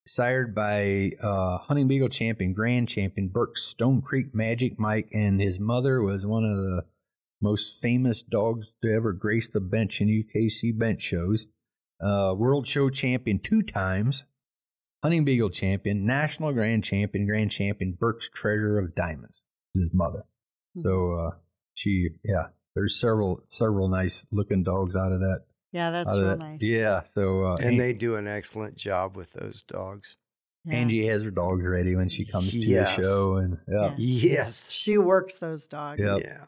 [0.06, 5.60] sired by uh, Hunting Beagle champion, grand champion Burke Stone Creek Magic Mike, and his
[5.60, 6.84] mother was one of the
[7.42, 11.46] most famous dogs to ever grace the bench in UKC bench shows.
[12.02, 14.24] Uh, world show champion two times,
[15.04, 19.42] Hunting Beagle champion, national grand champion, grand champion, Burke's Treasure of Diamonds,
[19.74, 20.26] his mother.
[20.82, 21.36] So uh,
[21.74, 25.44] she, yeah, there's several several nice looking dogs out of that.
[25.74, 26.40] Yeah, that's out of real that.
[26.40, 26.60] nice.
[26.62, 30.16] Yeah, so uh, And they do an excellent job with those dogs.
[30.66, 30.76] Yeah.
[30.76, 32.96] Angie has her dogs ready when she comes to Yes.
[32.96, 34.30] the show, and yeah, Yeah.
[34.38, 34.70] Yes.
[34.72, 36.00] She works those dogs.
[36.00, 36.22] Yep.
[36.24, 36.46] Yeah.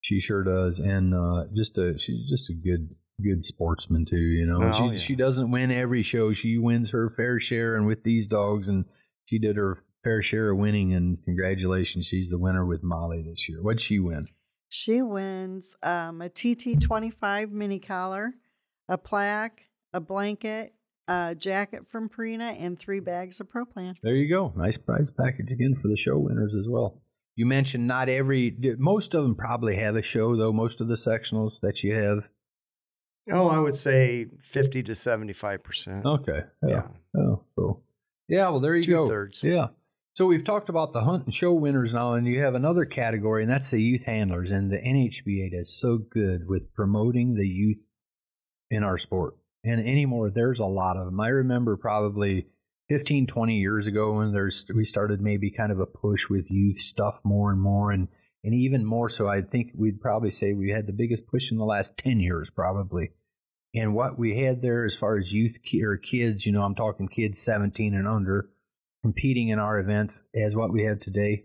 [0.00, 0.80] she sure does.
[0.80, 2.88] And uh, just a she's just a good
[3.22, 4.16] good sportsman too.
[4.16, 4.98] You know, Oh, she yeah.
[4.98, 6.32] she doesn't win every show.
[6.32, 8.84] She wins her fair share, and with these dogs, and
[9.26, 10.92] she did her fair share of winning.
[10.94, 13.62] And congratulations, she's the winner with Molly this year.
[13.62, 14.26] What'd she win?
[14.70, 18.32] She wins um, a TT25 mini collar,
[18.92, 19.62] a plaque,
[19.94, 20.74] a blanket,
[21.08, 23.06] a jacket from Purina, and three mm.
[23.06, 23.94] bags of ProPlan.
[24.02, 24.52] There you go.
[24.54, 27.00] Nice prize package again for the show winners as well.
[27.34, 30.52] You mentioned not every, most of them probably have a show though.
[30.52, 32.28] Most of the sectionals that you have.
[33.30, 36.04] Oh, I would say 50 to 75%.
[36.04, 36.40] Okay.
[36.62, 36.88] Oh, yeah.
[37.16, 37.82] Oh, so
[38.28, 38.50] yeah.
[38.50, 39.04] Well, there you go.
[39.04, 39.42] Two-thirds.
[39.42, 39.68] Yeah.
[40.14, 43.42] So we've talked about the hunt and show winners now, and you have another category,
[43.42, 44.50] and that's the youth handlers.
[44.50, 47.86] And the NHBA does so good with promoting the youth
[48.72, 49.34] in our sport.
[49.64, 51.20] And anymore, there's a lot of them.
[51.20, 52.46] I remember probably
[52.88, 56.80] 15, 20 years ago when there's we started maybe kind of a push with youth
[56.80, 58.08] stuff more and more, and
[58.42, 59.28] and even more so.
[59.28, 62.50] I think we'd probably say we had the biggest push in the last 10 years,
[62.50, 63.12] probably.
[63.74, 67.08] And what we had there as far as youth or kids, you know, I'm talking
[67.08, 68.50] kids 17 and under
[69.02, 71.44] competing in our events as what we have today,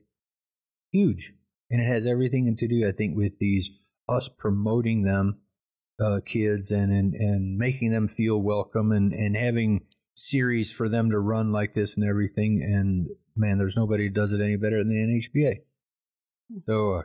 [0.92, 1.34] huge.
[1.70, 3.72] And it has everything to do, I think, with these
[4.10, 5.40] us promoting them,
[6.00, 9.82] uh, kids, and, and and making them feel welcome, and and having
[10.16, 12.62] series for them to run like this and everything.
[12.64, 15.58] And man, there's nobody who does it any better than the NHBA.
[16.66, 17.04] So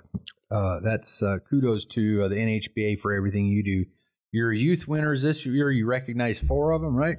[0.50, 3.85] uh, uh, that's uh, kudos to uh, the NHBA for everything you do.
[4.31, 7.18] Your youth winners this year, you recognize four of them, right?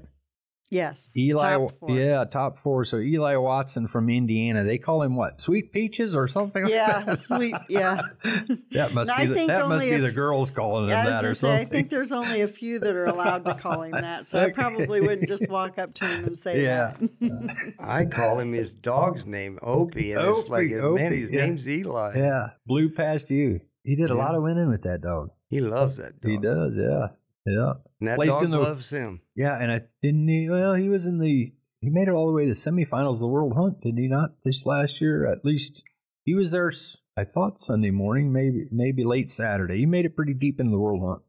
[0.73, 1.13] Yes.
[1.15, 1.91] Eli, top four.
[1.91, 2.83] yeah, top four.
[2.86, 4.63] So Eli Watson from Indiana.
[4.63, 5.39] They call him what?
[5.39, 6.63] Sweet peaches or something?
[6.63, 7.17] like Yeah, that?
[7.19, 8.01] sweet- yeah.
[8.71, 11.05] that must And be the, that must be if- the girls calling him Yeah, I
[11.05, 11.67] was that gonna or say, something.
[11.67, 14.51] I think there's only a few that are allowed to call him that, so I
[14.51, 16.93] probably wouldn't just walk up to him and say Yeah.
[16.99, 17.74] that.
[17.80, 20.13] I call him his dog's name, Opie.
[20.13, 21.45] And it's like, Opie, man, Opie, his yeah.
[21.45, 22.13] name's Eli.
[22.17, 23.59] yeah, blew past you.
[23.84, 25.30] He did a lot of winning with that dog.
[25.49, 26.32] He loves that dog.
[26.32, 27.07] He does, yeah,
[27.45, 29.21] yeah, And that Placed dog in the- loves him.
[29.35, 29.57] yeah.
[29.61, 30.27] And I didn't.
[30.27, 31.53] He, well, he was in the.
[31.81, 34.35] He made it all the way to semifinals of the World Hunt, did he not?
[34.45, 35.83] This last year, at least
[36.23, 36.71] he was there.
[37.17, 39.79] I thought Sunday morning, maybe maybe late Saturday.
[39.79, 41.21] He made it pretty deep into the World Hunt.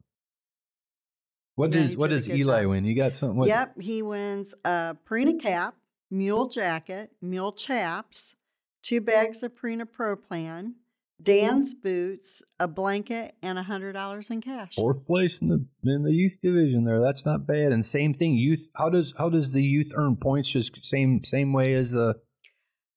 [1.55, 2.69] What Yeah, does what does Eli job.
[2.71, 2.85] win?
[2.85, 3.37] You got something?
[3.37, 5.75] What, Yep, he wins a Purina cap,
[6.11, 8.35] mule jacket, mule chaps,
[8.83, 10.75] two bags of Purina Pro Plan,
[11.21, 14.75] Dan's boots, a blanket, and a hundred dollars in cash.
[14.75, 17.01] Fourth place in the in the youth division there.
[17.01, 17.71] That's not bad.
[17.71, 18.67] And same thing, youth.
[18.75, 20.49] How does how does the youth earn points?
[20.51, 22.15] Just same same way as the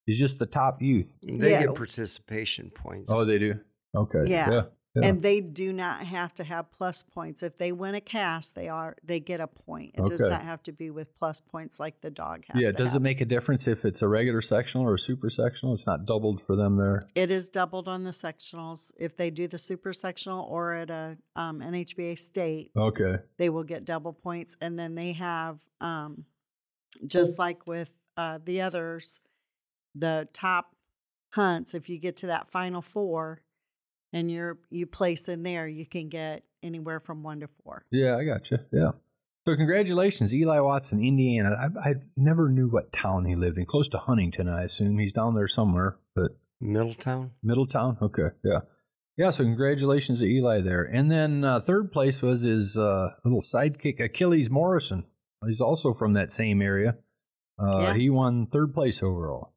[0.06, 1.12] is just the top youth.
[1.22, 1.62] They Yeah.
[1.66, 3.12] get participation points.
[3.12, 3.54] Oh, they do.
[3.94, 4.24] Okay.
[4.26, 4.50] Yeah.
[4.50, 4.62] Yeah.
[4.94, 5.06] Yeah.
[5.08, 7.42] And they do not have to have plus points.
[7.42, 9.94] If they win a cast, they are they get a point.
[9.94, 12.64] It does not have to be with plus points like the dog has.
[12.64, 12.72] yeah.
[12.72, 12.96] Does have.
[12.96, 15.74] it make a difference if it's a regular sectional or a super sectional?
[15.74, 17.00] It's not doubled for them there.
[17.14, 18.90] It is doubled on the sectionals.
[18.98, 23.16] If they do the super sectional or at a um, NHBA state, Okay.
[23.36, 24.56] they will get double points.
[24.60, 26.24] And then they have, um,
[27.06, 29.20] just like with uh, the others,
[29.94, 30.74] the top
[31.30, 31.74] hunts.
[31.74, 33.42] If you get to that final four,
[34.12, 37.84] and you're you place in there, you can get anywhere from one to four.
[37.90, 38.58] Yeah, I got you.
[38.72, 38.90] Yeah.
[39.46, 41.50] So congratulations, Eli Watson, Indiana.
[41.58, 43.64] I, I never knew what town he lived in.
[43.64, 44.98] Close to Huntington, I assume.
[44.98, 47.30] He's down there somewhere, but Middletown.
[47.42, 47.96] Middletown.
[48.02, 48.60] Okay, yeah,
[49.16, 49.30] yeah.
[49.30, 50.82] So congratulations to Eli there.
[50.82, 55.04] And then uh, third place was his uh, little sidekick Achilles Morrison.
[55.46, 56.96] He's also from that same area.
[57.58, 57.94] Uh, Yeah.
[57.94, 59.54] He won third place overall.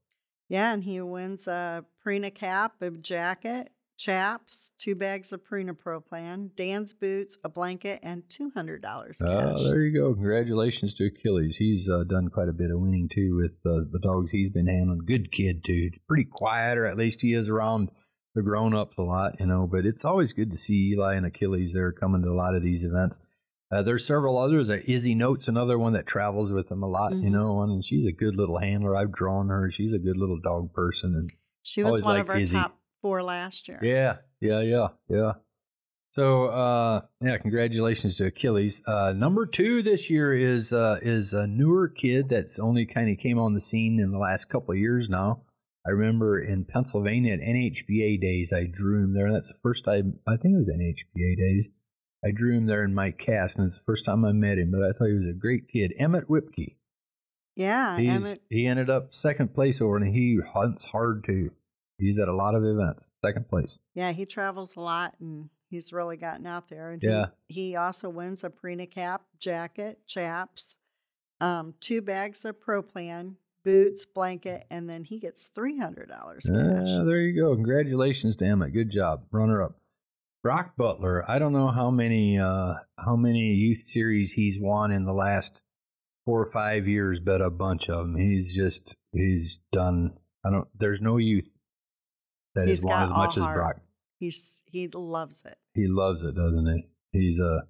[0.47, 3.71] Yeah, and he wins a Purina cap, a jacket,
[4.01, 9.19] chaps, two bags of Purina Pro Plan, Dan's boots, a blanket, and two hundred dollars
[9.23, 9.29] cash.
[9.29, 10.13] Uh, there you go.
[10.13, 11.57] Congratulations to Achilles.
[11.57, 14.67] He's uh, done quite a bit of winning too with uh, the dogs he's been
[14.67, 15.01] handling.
[15.05, 15.91] Good kid too.
[16.07, 17.89] Pretty quiet, or at least he is around
[18.33, 19.67] the grown ups a lot, you know.
[19.71, 22.63] But it's always good to see Eli and Achilles They're coming to a lot of
[22.63, 23.19] these events.
[23.71, 24.69] Uh, there's several others.
[24.69, 27.31] Uh, Izzy Notes, another one that travels with them a lot, you Mhm.
[27.31, 27.61] know.
[27.61, 28.97] And she's a good little handler.
[28.97, 29.69] I've drawn her.
[29.71, 31.31] She's a good little dog person, and
[31.61, 32.53] she was one of our Izzy.
[32.53, 33.79] top four last year.
[33.81, 35.31] yeah, yeah, yeah, yeah.
[36.13, 38.81] So uh yeah, congratulations to Achilles.
[38.85, 43.17] Uh number two this year is uh is a newer kid that's only kind of
[43.17, 45.43] came on the scene in the last couple of years now.
[45.87, 49.31] I remember in Pennsylvania at NHBA days I drew him there.
[49.31, 51.69] That's the first time I think it was NHBA days.
[52.23, 54.69] I drew him there in my cast and it's the first time I met him,
[54.71, 55.93] but I thought he was a great kid.
[55.97, 56.75] Emmett Whipke.
[57.55, 58.41] Yeah, He's, Emmett.
[58.49, 61.51] he ended up second place over and he hunts hard too.
[62.01, 63.09] He's at a lot of events.
[63.23, 63.79] Second place.
[63.93, 66.91] Yeah, he travels a lot and he's really gotten out there.
[66.91, 67.27] And Yeah.
[67.47, 70.75] he also wins a Purina cap, jacket, chaps,
[71.39, 76.45] um, two bags of Pro Plan, boots, blanket, and then he gets three hundred dollars
[76.45, 76.87] cash.
[76.89, 77.53] Ah, there you go.
[77.55, 78.73] Congratulations to Emmett.
[78.73, 79.25] Good job.
[79.31, 79.77] Runner up.
[80.43, 81.23] Brock Butler.
[81.29, 85.61] I don't know how many uh how many youth series he's won in the last
[86.25, 88.15] four or five years, but a bunch of them.
[88.17, 91.47] He's just he's done I don't there's no youth
[92.55, 93.53] that He's has won as much all as.
[93.53, 93.75] Brock.
[94.19, 95.57] He's he loves it.
[95.73, 97.19] He loves it, doesn't he?
[97.19, 97.61] He's uh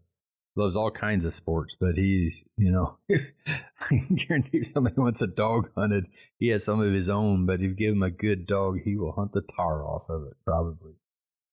[0.55, 5.21] loves all kinds of sports, but he's you know I can guarantee if somebody wants
[5.21, 6.07] a dog hunted,
[6.37, 8.97] he has some of his own, but if you give him a good dog, he
[8.97, 10.93] will hunt the tar off of it, probably.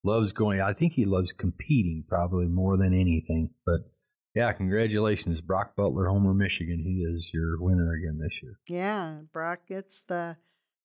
[0.04, 3.50] Loves going I think he loves competing probably more than anything.
[3.64, 3.80] But
[4.34, 6.78] yeah, congratulations, Brock Butler, Homer, Michigan.
[6.84, 8.58] He is your winner again this year.
[8.68, 10.36] Yeah, Brock gets the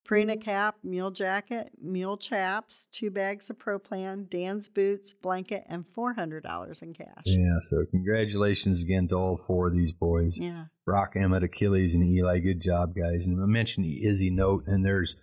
[0.07, 0.41] Purina mm-hmm.
[0.41, 6.43] cap, mule jacket, mule chaps, two bags of Proplan, Dan's boots, blanket, and four hundred
[6.43, 7.23] dollars in cash.
[7.25, 10.37] Yeah, so congratulations again to all four of these boys.
[10.39, 10.65] Yeah.
[10.85, 12.39] Brock, Emmett, Achilles, and Eli.
[12.39, 13.25] Good job, guys.
[13.25, 15.15] And I mentioned the Izzy Note, and there's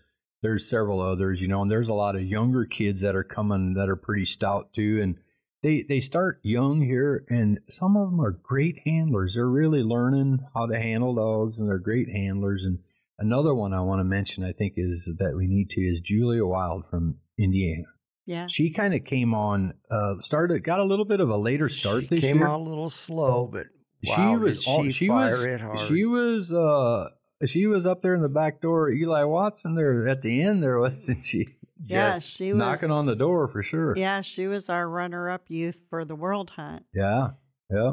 [0.43, 3.75] there's several others, you know, and there's a lot of younger kids that are coming
[3.75, 5.17] that are pretty stout too, and
[5.63, 9.35] they they start young here, and some of them are great handlers.
[9.35, 12.65] They're really learning how to handle dogs, and they're great handlers.
[12.65, 12.79] And
[13.21, 16.45] another one I want to mention, I think, is that we need to is Julia
[16.45, 17.85] Wild from Indiana.
[18.27, 18.47] Yeah.
[18.49, 22.03] She kind of came on, uh, started, got a little bit of a later start
[22.03, 23.67] she this came year out a little slow, but
[24.05, 25.79] wow, she was did all, she, she fire was it hard.
[25.89, 27.09] she was uh
[27.47, 30.79] she was up there in the back door Eli Watson there at the end there
[30.87, 31.49] wasn't she
[31.85, 32.25] Yeah, Yes.
[32.27, 36.05] she was knocking on the door for sure Yeah, she was our runner-up youth for
[36.05, 36.85] the World Hunt.
[36.95, 37.31] yeah
[37.71, 37.93] yeah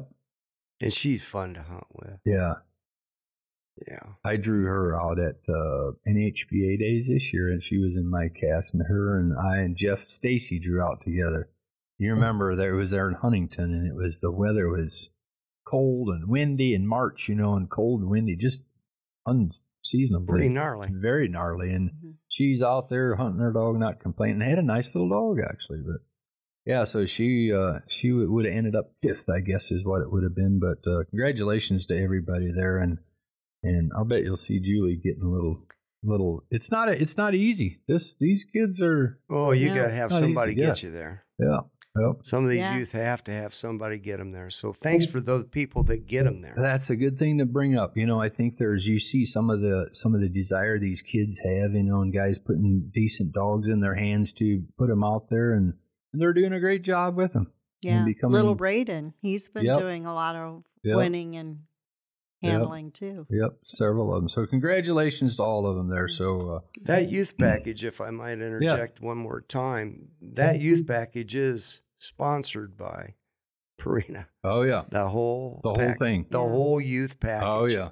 [0.82, 2.20] and she's fun to hunt with.
[2.26, 2.56] yeah
[3.88, 4.14] Yeah.
[4.24, 8.30] I drew her out at uh, NHBA days this year and she was in my
[8.30, 11.50] cast and her and I and Jeff Stacy drew out together
[12.00, 15.10] you remember there was there in Huntington and it was the weather was
[15.68, 18.62] cold and windy in March you know and cold and windy just
[19.26, 20.90] unseasonably Pretty gnarly.
[20.92, 22.14] very gnarly and Mhm.
[22.30, 25.82] she's out there hunting her dog not complaining They had a nice little dog actually
[25.86, 25.98] but
[26.66, 30.12] yeah so she uh she would have ended up fifth i guess is what it
[30.12, 32.98] would have been but uh congratulations to everybody there and
[33.64, 35.64] and i'll bet you'll see julie getting a little
[36.04, 39.76] little it's not a, it's not easy this these kids are Oh, you Yeah.
[39.76, 40.66] got to have Not easy, somebody yeah.
[40.68, 41.26] get you there.
[41.40, 41.60] yeah
[42.00, 42.78] yeah Some of these Yeah.
[42.78, 44.52] youth have to have somebody get them there.
[44.52, 46.54] So thanks for those people that get them there.
[46.56, 47.98] That's a good thing to bring up.
[47.98, 51.02] You know, I think there's you see some of the some of the desire these
[51.02, 55.04] kids have, you know, and guys putting decent dogs in their hands to put them
[55.04, 55.74] out there, and,
[56.14, 57.52] and they're doing a great job with them.
[57.82, 58.06] Yeah.
[58.06, 59.80] becoming- Little Braden, he's been Yep.
[59.80, 60.96] doing a lot of Yep.
[60.98, 61.62] winning and
[62.42, 63.26] handling too.
[63.30, 64.30] Yep, several of them.
[64.30, 66.08] So congratulations to all of them there.
[66.08, 71.36] So uh, That youth package, if I might interject one more time, that youth package
[71.36, 73.16] is sponsored by
[73.80, 74.26] Purina.
[74.44, 76.26] oh yeah, The whole the whole thing.
[76.30, 76.50] The Yeah.
[76.50, 77.48] whole youth package.
[77.48, 77.90] Oh yeah,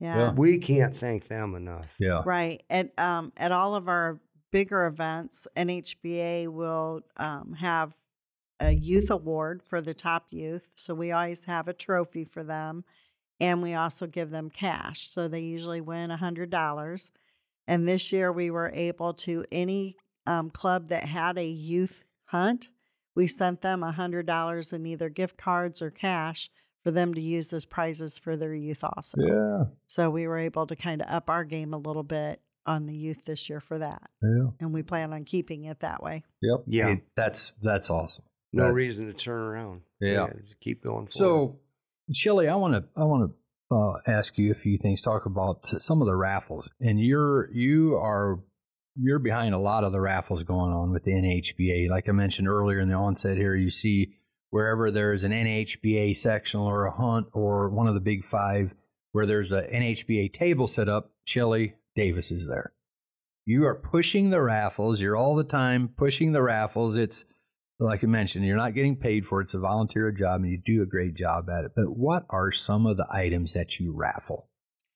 [0.00, 0.32] Yeah.
[0.32, 1.96] We can't thank them enough.
[1.98, 2.22] yeah.
[2.24, 2.62] Right.
[2.70, 4.20] At um at all of our
[4.50, 7.94] bigger events, NHBA will um, have
[8.60, 10.68] a youth award for the top youth.
[10.74, 12.84] So we always have a trophy for them.
[13.40, 15.10] And we also give them cash.
[15.10, 17.10] So they usually win a hundred dollars.
[17.66, 22.68] And this year we were able to any um, club that had a youth hunt,
[23.14, 26.50] we sent them a hundred dollars in either gift cards or cash
[26.82, 29.16] for them to use as prizes for their youth also.
[29.20, 32.86] Yeah, So we were able to kind of up our game a little bit on
[32.86, 34.02] the youth this year for that.
[34.22, 36.22] yeah, And we plan on keeping it that way.
[36.42, 36.60] yep.
[36.66, 36.86] Yeah.
[36.88, 38.24] Hey, that's that's awesome.
[38.52, 39.82] No That- reason to turn around.
[40.00, 40.28] Yeah.
[40.40, 41.12] just keep going forward.
[41.12, 41.58] So,
[42.12, 45.00] Shelly, I want to I want to uh, ask you a few things.
[45.00, 48.40] Talk about some of the raffles, and you're you are
[48.96, 51.88] you're behind a lot of the raffles going on with the NHBA.
[51.88, 54.14] Like I mentioned earlier in the onset here, you see
[54.50, 58.74] wherever there's an NHBA sectional or a hunt or one of the big five
[59.12, 62.72] where there's a NHBA table set up, Shelly Davis is there.
[63.44, 65.00] You are pushing the raffles.
[65.00, 66.96] You're all the time pushing the raffles.
[66.96, 67.24] It's
[67.80, 69.44] like I mentioned, you're not getting paid for it.
[69.44, 71.72] It's a volunteer job, and you do a great job at it.
[71.76, 74.48] But what are some of the items that you raffle?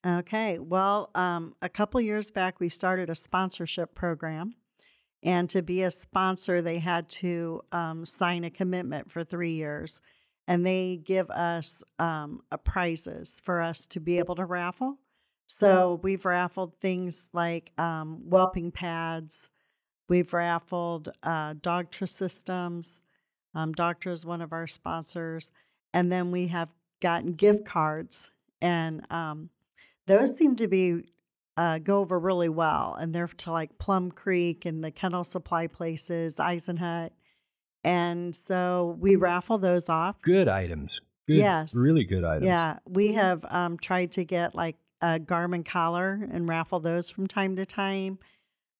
[0.05, 0.59] Okay.
[0.59, 4.55] Well, um, a couple years back, we started a sponsorship program.
[5.23, 10.01] And to be a sponsor, they had to um, sign a commitment for three years.
[10.49, 14.99] And they give us um, a prizes for us to be able to raffle.
[15.47, 19.51] So we've raffled things like um, whelping pads.
[20.09, 23.01] We've raffled uh, Dogtra systems.
[23.55, 25.53] Um, Dogtra is one of our sponsors.
[25.95, 28.31] And then we have gotten gift cards.
[28.61, 29.51] And um,
[30.07, 31.05] those seem to be
[31.57, 35.67] uh, go over really well, and they're to like Plum Creek and the kennel supply
[35.67, 37.11] places, Eisenhut,
[37.85, 40.21] and so we raffle those off.
[40.23, 41.01] Good items.
[41.27, 41.73] Good, Yes.
[41.75, 42.47] Really good items.
[42.47, 47.27] Yeah, we have um, tried to get like a Garmin collar and raffle those from
[47.27, 48.19] time to time.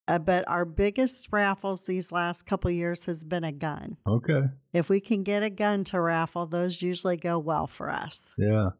[0.09, 3.97] Uh, but our biggest raffles these last couple years has been a gun.
[4.07, 4.43] Okay.
[4.73, 8.31] If we can get a gun to raffle, those usually go well for us.
[8.37, 8.71] Yeah.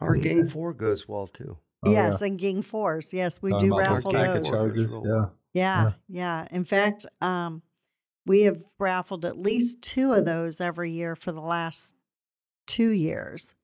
[0.00, 1.58] Our gang four goes well too.
[1.84, 3.12] Oh, yes, and Ging Force.
[3.12, 4.48] Yes, we Talking do raffle those.
[4.48, 4.48] charges.
[4.48, 4.90] charges.
[5.04, 5.24] Yeah.
[5.52, 6.48] Yeah, yeah.
[6.50, 7.62] In fact, um,
[8.26, 11.94] we have raffled at least two of those every year for the last
[12.66, 13.54] two years,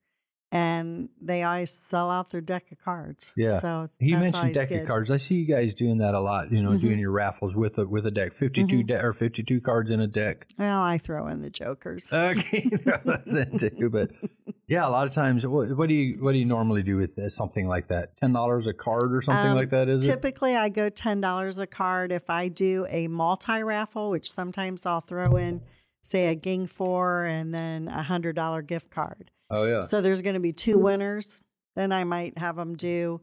[0.53, 3.33] and they always sell out their deck of cards.
[3.35, 3.59] Yeah.
[3.59, 4.83] So He mentioned deck good.
[4.83, 5.11] of cards.
[5.11, 6.53] I see you guys doing that a lot.
[6.53, 6.81] You know, Mhm.
[6.81, 8.87] doing your raffles with a with a deck, 52 Mhm.
[8.87, 10.47] de- or fifty two cards in a deck.
[10.59, 12.13] Well, I throw in the jokers.
[12.13, 12.69] Okay,
[13.05, 13.89] that's it too.
[13.91, 14.11] But
[14.69, 17.19] yeah, a lot of times, what, what do you what do you normally do with
[17.19, 18.17] uh, something like that?
[18.19, 19.89] Ten dollars a card or something Um, like that?
[19.89, 20.11] Is it?
[20.11, 22.13] Typically, I go ten dollars a card.
[22.13, 25.63] If I do a multi raffle, which sometimes I'll throw in,
[26.03, 29.31] say a Ging Four and then a hundred dollar gift card.
[29.53, 29.83] Oh yeah.
[29.83, 31.43] So there's going to be two winners.
[31.77, 33.21] Then I might have them do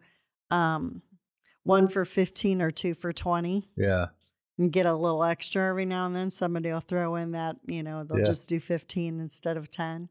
[0.51, 1.01] um,
[1.63, 4.07] one for 15 or two for 20 Yeah.
[4.57, 6.31] and get a little extra every now and then.
[6.31, 8.25] Somebody will throw in that, you know, they'll Yeah.
[8.25, 10.09] just do 15 instead of 10.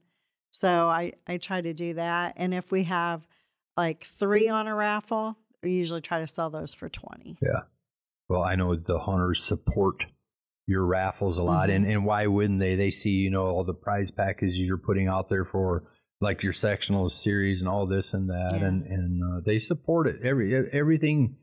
[0.51, 2.35] So I, I try to do that.
[2.37, 3.27] And if we have
[3.77, 7.39] like three on a raffle, we usually try to sell those for 20.
[7.43, 7.63] Yeah.
[8.29, 10.07] Well, I know the hunters support
[10.67, 12.75] your raffles a lot, and, and why wouldn't they?
[12.75, 15.85] They see, you know, all the prize packages you're putting out there for
[16.21, 18.65] like your sectional series and all this and that, Yeah.
[18.67, 20.21] and and uh, they support it.
[20.23, 21.37] Every everything,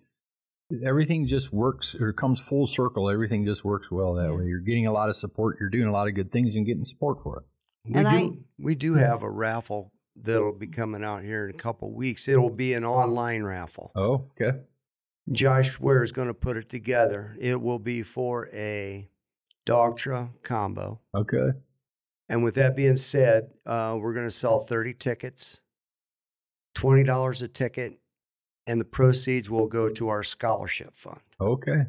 [0.83, 3.09] everything just works or comes full circle.
[3.09, 4.35] Everything just works well that Yeah.
[4.35, 4.45] way.
[4.45, 5.57] You're getting a lot of support.
[5.59, 7.43] You're doing a lot of good things and getting support for it.
[7.89, 11.53] We And do I- we do have a raffle that'll be coming out here in
[11.53, 12.27] a couple weeks.
[12.27, 13.91] It'll be an online raffle.
[13.95, 14.59] Oh, okay.
[15.31, 17.35] Josh Ware is going to put it together.
[17.39, 19.09] It will be for a
[19.65, 20.99] Dogtra combo.
[21.15, 21.49] Okay.
[22.27, 25.61] And with that being said, uh, we're going to sell 30 tickets,
[26.75, 27.99] $20 a ticket,
[28.67, 31.21] and the proceeds will go to our scholarship fund.
[31.39, 31.85] Okay.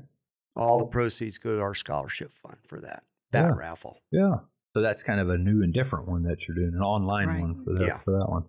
[0.54, 3.56] All the proceeds go to our scholarship fund for that, that Yeah.
[3.56, 3.98] raffle.
[4.10, 4.36] Yeah.
[4.74, 7.40] So that's kind of a new and different one that you're doing, an online Right.
[7.40, 7.98] one for that Yeah.
[8.00, 8.44] for that one.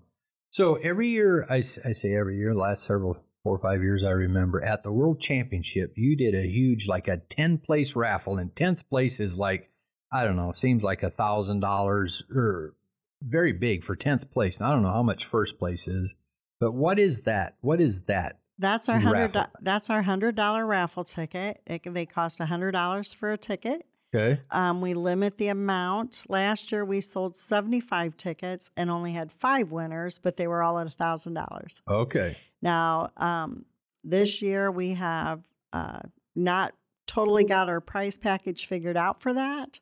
[0.50, 4.62] So every year, I say every year, last several four or five years, I remember
[4.64, 8.88] at the World Championship, you did a huge, like a ten place raffle, and tenth
[8.90, 9.70] place is like
[10.12, 12.74] I don't know, seems like a thousand dollars or
[13.22, 14.62] very big for tenth place.
[14.62, 16.16] I don't know how much first place is,
[16.60, 17.56] but what is that?
[17.62, 18.40] What is that?
[18.60, 19.36] That's our hundred.
[19.36, 19.52] Raffle.
[19.62, 21.62] That's our hundred dollar raffle ticket.
[21.66, 23.86] It, they cost hundred dollars for a ticket,
[24.16, 24.42] Okay.
[24.52, 26.24] Um, we limit the amount.
[26.30, 30.80] Last year we sold 75 tickets and only had five winners, but they were all
[30.80, 31.82] at $1,000.
[31.90, 32.38] Okay.
[32.62, 33.66] Now, um,
[34.04, 35.42] this year we have
[35.74, 36.00] uh,
[36.36, 36.74] not
[37.06, 39.80] totally got our prize package figured out for that,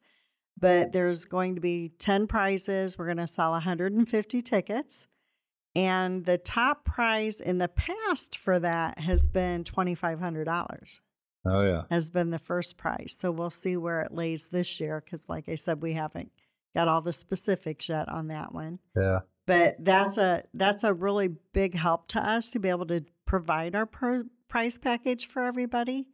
[0.58, 2.98] but there's going to be 10 prizes.
[2.98, 5.08] We're going to sell 150 tickets.
[5.76, 11.00] And the top prize in the past for that has been $2,500
[11.48, 11.84] Oh yeah.
[11.92, 13.14] has been the first prize.
[13.18, 16.32] So we'll see where it lays this year because, like I said, we haven't
[16.76, 18.80] got all the specifics yet on that one.
[18.96, 19.20] Yeah.
[19.46, 23.76] But that's a that's a really big help to us to be able to provide
[23.76, 26.08] our per, price package for everybody.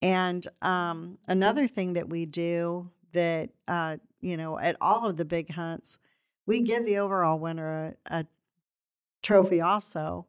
[0.00, 5.24] And um, another thing that we do that uh, you know at all of the
[5.24, 5.98] big hunts,
[6.46, 8.26] we give the overall winner a, a
[9.22, 10.26] trophy also.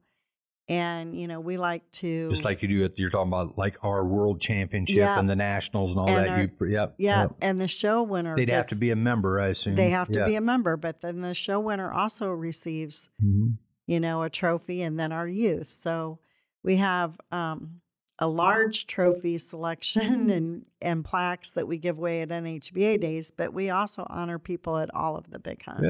[0.70, 3.78] And you know we like to Just like you do it, you're talking about like
[3.84, 5.18] our world championship Yeah.
[5.18, 6.30] and the nationals and all And that.
[6.30, 6.96] our- you, yep.
[6.98, 7.36] yeah, yep.
[7.42, 9.76] and the show winner They'd have to be a member, I assume.
[9.76, 10.26] They have to Yeah.
[10.26, 13.54] be a member, but then the show winner also receives, Mhm.
[13.86, 15.70] you know, a trophy and then our youth.
[15.70, 16.20] So
[16.64, 17.80] we have um,
[18.20, 20.30] a large trophy selection mm-hmm.
[20.30, 24.78] and, and plaques that we give away at NHBA days, but we also honor people
[24.78, 25.84] at all of the big hunts.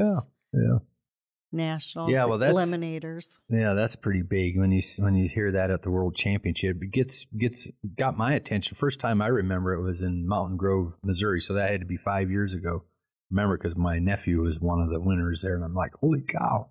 [0.54, 0.78] Yeah, yeah.
[1.50, 3.38] Nationals, Yeah, well, that's- eliminators.
[3.50, 6.78] Yeah, that's pretty big when you when you hear that at the World Championship.
[6.82, 8.76] It gets gets got my attention.
[8.76, 11.40] First time I remember it was in Mountain Grove, Missouri.
[11.40, 12.84] So that had to be five years ago.
[13.32, 16.70] Remember because my nephew was one of the winners there, and I'm like, holy cow!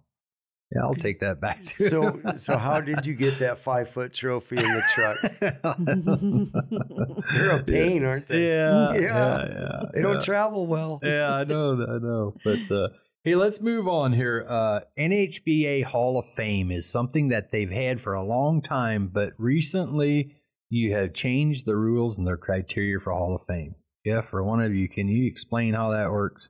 [0.75, 1.61] Yeah, I'll take that back.
[1.61, 1.89] Too.
[1.89, 5.17] So, so how did you get that five foot trophy in the truck?
[7.33, 8.49] They're a pain, aren't they?
[8.49, 9.01] Yeah, Yeah.
[9.01, 9.83] yeah, yeah.
[9.95, 11.01] They don't travel well.
[11.03, 12.35] yeah, I know, I know.
[12.45, 12.89] But uh,
[13.25, 14.45] hey, let's move on here.
[14.49, 19.33] Uh, NHBA Hall of Fame is something that they've had for a long time, but
[19.39, 20.35] recently
[20.69, 23.77] you have changed the rules and their criteria for Hall of Fame.
[24.05, 26.49] Jeff, for one of you, can you explain how that works?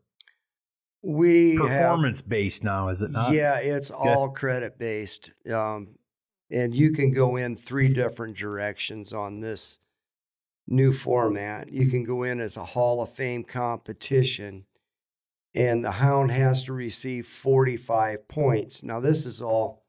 [1.06, 3.32] We have- Performance based now, is it not?
[3.32, 5.30] Yeah, it's all credit based.
[5.48, 5.90] Um,
[6.50, 9.78] and you can go in three different directions on this
[10.66, 11.70] new format.
[11.72, 14.64] You can go in as a Hall of Fame competition,
[15.54, 18.82] and the hound has to receive 45 points.
[18.82, 19.84] Now, this is all.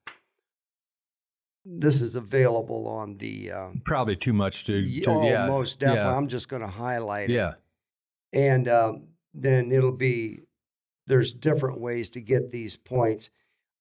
[1.65, 3.51] This is available on the.
[3.51, 4.85] Um, Probably too much to.
[5.01, 6.11] to oh, yeah, most definitely.
[6.11, 6.15] Yeah.
[6.15, 7.53] I'm just going to highlight it yeah.
[8.31, 10.46] and um, then it'll be
[11.07, 13.29] there's different ways to get these points.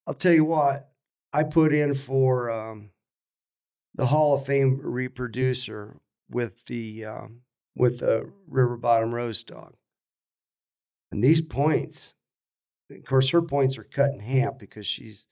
[0.06, 0.90] I'll tell you what
[1.32, 2.90] i put in for um,
[3.94, 5.96] the hall of fame reproducer
[6.30, 7.40] with the um,
[7.74, 9.74] with the river bottom rose dog.
[11.12, 12.14] And these points
[12.90, 15.26] of course her points are cut in half because she's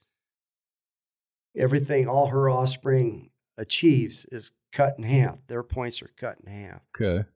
[1.55, 5.37] everything all her offspring achieves is cut in half.
[5.47, 6.81] Their points are cut in half.
[6.99, 7.27] Okay.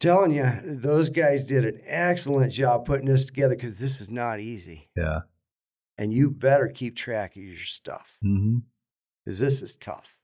[0.00, 4.40] Telling you, those guys did an excellent job putting this together because this is not
[4.40, 4.88] easy.
[4.96, 5.20] Yeah.
[5.98, 8.58] And you better keep track of your stuff Mm-hmm.
[9.24, 10.16] because this is tough.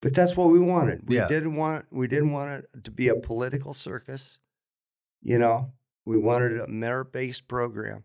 [0.00, 1.08] But that's what we wanted.
[1.08, 1.26] We Yeah.
[1.26, 4.38] didn't want we didn't want it to be a political circus.
[5.20, 5.72] You know,
[6.06, 8.04] we wanted a merit-based program.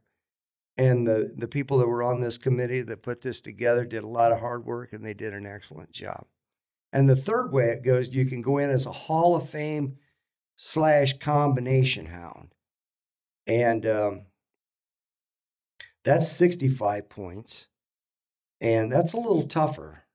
[0.75, 4.07] And the, the people that were on this committee that put this together did a
[4.07, 6.25] lot of hard work and they did an excellent job.
[6.91, 9.97] And the third way it goes, you can go in as a Hall of Fame
[10.63, 12.55] slash combination hound.
[13.45, 14.21] And um,
[16.05, 17.67] that's 65 points.
[18.61, 20.05] And that's a little tougher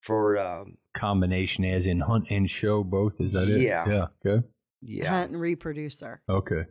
[0.00, 3.20] for, um, Combination as in hunt and show both.
[3.20, 3.62] Is that it?
[3.62, 3.88] Yeah.
[3.88, 4.06] Yeah.
[4.26, 4.46] Okay.
[4.82, 6.20] yeah, Hunt and reproducer.
[6.28, 6.64] Okay.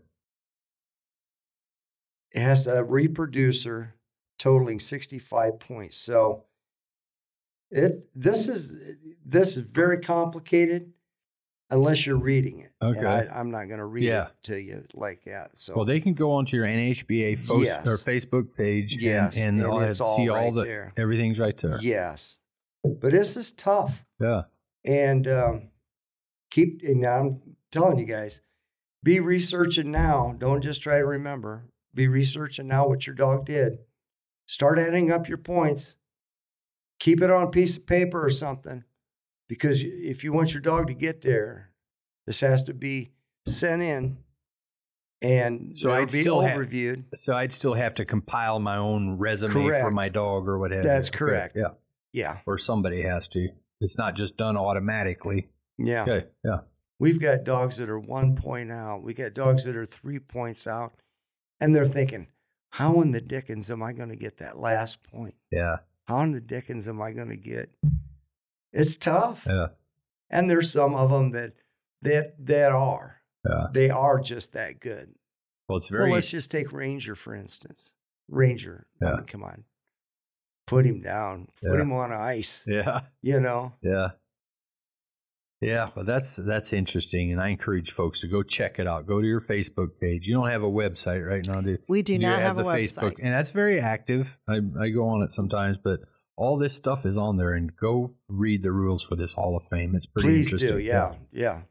[2.34, 3.96] it has a reproducer
[4.38, 5.98] totaling 65 points.
[5.98, 6.44] So
[7.72, 8.74] it this is
[9.26, 10.92] this is very complicated
[11.72, 12.72] unless you're reading it.
[12.82, 13.06] And Okay.
[13.08, 14.28] I, I'm not going to read Yeah.
[14.28, 15.58] it to you like that.
[15.58, 17.88] So Well, they can go onto your NHBA fo- Yes.
[17.88, 20.94] or Facebook page and- Yes, and, and all it's all see all right the there.
[20.98, 21.80] everything's right there.
[21.82, 22.38] yes,
[22.84, 24.04] but this is tough.
[24.20, 24.44] Yeah.
[24.86, 25.70] and um,
[26.50, 27.40] keep and i'm
[27.72, 28.42] telling you guys
[29.04, 33.78] be researching now don't just try to remember be researching now what your dog did
[34.48, 35.96] start adding up your points
[37.00, 38.84] keep it on a piece of paper or something
[39.52, 41.72] because if you want your dog to get there
[42.26, 43.12] this has to be
[43.46, 44.18] sent in
[45.22, 46.68] and So I'd be still have-
[47.16, 50.82] So I'd still have to compile my own resume for my dog or whatever.
[50.84, 51.56] That's Okay, correct.
[51.56, 51.74] Yeah.
[52.14, 53.50] yeah Or somebody has to.
[53.82, 55.50] It's not just done automatically.
[55.78, 56.28] yeah Okay.
[56.44, 56.60] Yeah.
[57.00, 59.04] We've got dogs that are one point out.
[59.04, 60.94] We got dogs that are three points out.
[61.60, 62.28] And they're thinking,
[62.70, 65.36] how in the dickens am I going to get that last point?
[65.52, 65.78] Yeah.
[66.06, 67.70] How in the dickens am I going to get?
[68.74, 69.44] It's tough.
[69.48, 69.68] Yeah.
[70.30, 71.54] And there's some of them that
[72.02, 73.18] that that are.
[73.48, 73.68] Yeah.
[73.74, 75.14] They are just that good.
[75.68, 77.94] Well, it's very Well, let's just take Ranger for instance.
[78.30, 79.16] Ranger, I Yeah.
[79.16, 79.64] mean, come on,
[80.68, 81.82] put him down, put Yeah.
[81.82, 82.64] him on ice.
[82.68, 83.02] yeah.
[83.22, 84.12] You know, Yeah.
[85.60, 89.06] Yeah, well that's that's interesting and I encourage folks to go check it out.
[89.06, 90.28] Go to your Facebook page.
[90.28, 91.78] You don't have a website right now, do you?
[91.88, 93.16] We do You not have, the a website.
[93.22, 94.38] and that's very active.
[94.48, 96.00] I, I go on it sometimes, but
[96.42, 99.64] all this stuff is on there and go read the rules for this Hall of
[99.70, 99.96] Fame.
[99.96, 100.78] It's pretty please interesting.
[100.78, 100.80] do.
[100.80, 101.62] Yeah, yeah.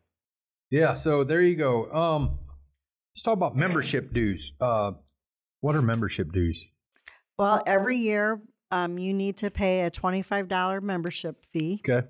[0.70, 1.90] Yeah, so there you go.
[1.92, 2.38] Um
[3.10, 4.52] let's talk about membership dues.
[4.60, 4.92] Uh
[5.60, 6.64] what are membership dues?
[7.38, 8.40] Well, every year
[8.70, 12.06] um, you need to pay a $25 membership fee Okay.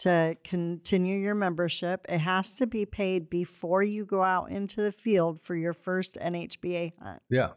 [0.00, 2.04] to continue your membership.
[2.08, 6.18] It has to be paid before you go out into the field for your first
[6.20, 7.22] NHBA hunt.
[7.30, 7.50] Yeah.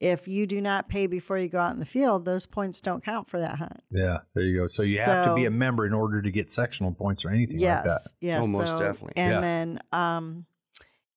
[0.00, 3.04] If you do not pay before you go out in the field, those points don't
[3.04, 3.82] count for that hunt.
[3.90, 4.66] Yeah, there you go.
[4.66, 7.60] So you have to be a member in order to get sectional points or anything
[7.60, 8.10] yes, like that.
[8.20, 9.12] yes, Oh, most so- definitely.
[9.16, 9.40] And Yeah.
[9.40, 10.46] then, um,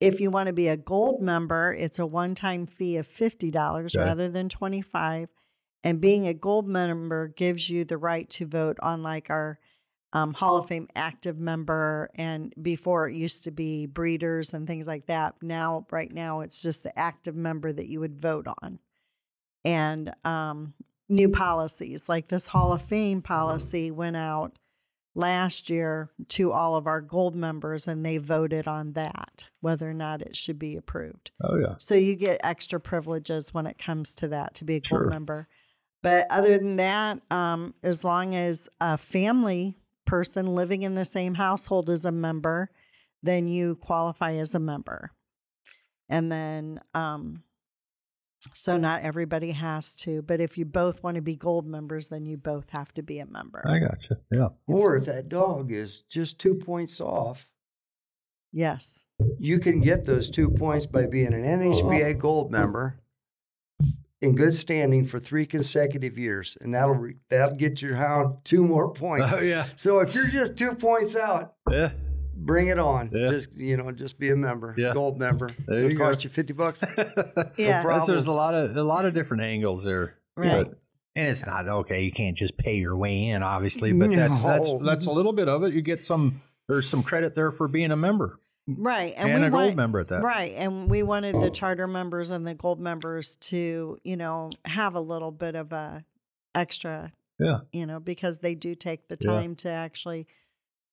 [0.02, 3.96] if you want to be a gold member, it's a one-time fee of fifty dollars
[3.96, 4.04] Okay.
[4.04, 5.30] rather than twenty-five.
[5.86, 9.60] And being a gold member gives you the right to vote on like our
[10.14, 12.10] um, Hall of Fame active member.
[12.16, 15.36] And before it used to be breeders and things like that.
[15.42, 18.80] Now, right now, it's just the active member that you would vote on.
[19.66, 20.74] And um,
[21.10, 24.54] new policies like this Hall of Fame policy went out
[25.16, 29.94] last year to all of our gold members and they voted on that whether or
[29.94, 31.76] not it should be approved Oh yeah.
[31.78, 35.10] so you get extra privileges when it comes to that to be a gold Sure.
[35.12, 35.48] member
[36.02, 39.78] but other than that um, as long as a family
[40.14, 42.70] person living in the same household as a member
[43.24, 45.10] then you qualify as a member
[46.08, 47.42] and then um,
[48.54, 52.28] so not everybody has to but if you both want to be gold members then
[52.28, 54.18] you both have to be a member I gotcha.
[54.32, 54.50] Yeah.
[54.68, 57.50] Or if that dog is just two points off,
[58.52, 59.00] yes
[59.40, 63.00] you can get those two points by being an NHBA Gold member
[64.24, 68.64] in good standing for three consecutive years, and that'll re- that'll get your hound two
[68.64, 69.34] more points.
[69.34, 69.68] Oh yeah.
[69.76, 71.92] So if you're just two points out, Yeah.
[72.36, 73.12] bring it on.
[73.14, 73.28] Yeah.
[73.28, 74.94] Just you know, just be a member, Yeah.
[74.94, 75.52] gold member.
[75.68, 76.10] There It'll you go.
[76.12, 76.82] you fifty bucks.
[77.58, 77.84] Yeah.
[77.84, 80.16] That's- There's a lot of a lot of different angles there.
[80.36, 80.66] Right.
[80.68, 80.80] But-
[81.16, 82.02] and it's not okay.
[82.02, 83.94] You can't just pay your way in, obviously.
[83.94, 85.74] But that's that's that's a little bit of it.
[85.74, 86.42] You get some.
[86.68, 89.14] There's some credit there for being a member Right.
[89.18, 90.22] and, And, we a gold want, member at that.
[90.24, 90.54] Right.
[90.56, 95.02] And we wanted the charter members and the gold members to, you know, have a
[95.02, 96.06] little bit of a
[96.56, 97.60] extra, Yeah.
[97.72, 99.32] you know, because they do take the Yeah.
[99.32, 100.28] time to actually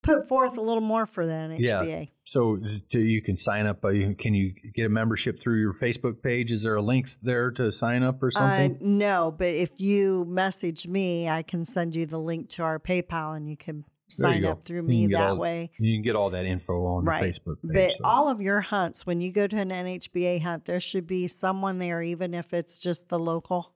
[0.03, 2.11] put forth a little more for the NHBA.
[2.25, 2.57] So
[2.89, 3.85] do you can sign up.
[3.85, 6.51] Uh, can you get a membership through your Facebook page?
[6.51, 8.79] Is there a link there to sign up or Uh, something?
[8.81, 13.37] no, but if you message me, I can send you the link to our PayPal
[13.37, 15.71] and you can sign up through me that all- way.
[15.79, 17.23] you can get all that info on Right.
[17.23, 17.73] the Facebook page.
[17.73, 18.05] But so.
[18.05, 21.79] all of your hunts, when you go to an NHBA hunt, there should be someone
[21.79, 23.75] there, even if it's just the local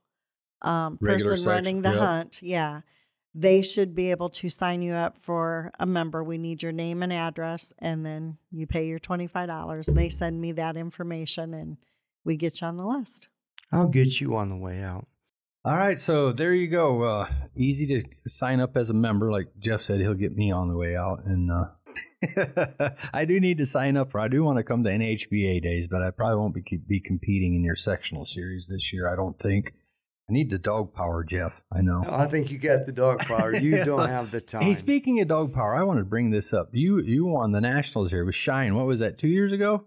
[0.62, 1.98] um, person section, running the yep.
[1.98, 2.42] hunt.
[2.42, 2.80] Yeah.
[3.34, 6.22] They should be able to sign you up for a member.
[6.22, 9.92] We need your name and address, and then you pay your $25.
[9.92, 11.76] They send me that information, and
[12.24, 13.28] we get you on the list.
[13.72, 15.08] I'll get you on the way out.
[15.66, 17.02] All right, so there you go.
[17.02, 19.32] Uh, easy to sign up as a member.
[19.32, 23.56] Like Jeff said, he'll get me on the way out, and uh, I do need
[23.58, 24.20] to sign up for.
[24.20, 27.54] I do want to come to NHBA days, but I probably won't be be competing
[27.54, 29.10] in your sectional series this year.
[29.10, 29.72] I don't think.
[30.28, 31.62] I need the dog power, Jeff.
[31.72, 32.02] I know.
[32.08, 33.54] I think you got the dog power.
[33.54, 34.62] You don't have the time.
[34.62, 36.68] Hey, speaking of dog power, I want to bring this up.
[36.72, 38.74] You you won the nationals here with Shine.
[38.74, 39.18] What was that?
[39.18, 39.84] Two years ago?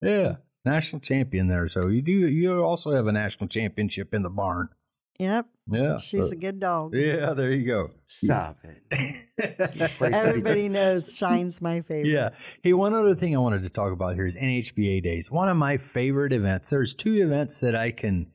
[0.00, 1.68] Yeah, national champion there.
[1.68, 4.70] So you do you also have a national championship in the barn.
[5.18, 5.46] Yep.
[5.70, 6.94] Yeah, She's so- a good dog.
[6.94, 7.32] yeah.
[7.34, 7.90] There you go.
[8.06, 9.92] Stop it.
[9.96, 12.06] place to be- Everybody knows Shine's my favorite.
[12.10, 12.30] Yeah.
[12.62, 15.30] Hey, one other thing I wanted to talk about here is NHBA Days.
[15.30, 16.70] One of my favorite events.
[16.70, 18.28] There's two events that I can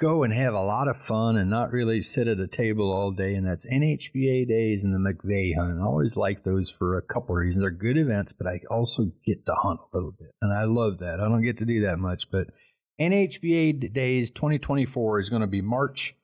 [0.00, 3.10] go and have a lot of fun and not really sit at a table all
[3.12, 5.80] day, and that's NHBA Days and the McVeigh Hunt.
[5.80, 7.62] I always like those for a couple of reasons.
[7.62, 10.98] They're good events, but I also get to hunt a little bit, and I love
[10.98, 11.20] that.
[11.20, 12.48] I don't get to do that much, but
[13.02, 16.14] NHBA Days 2024 is going to be March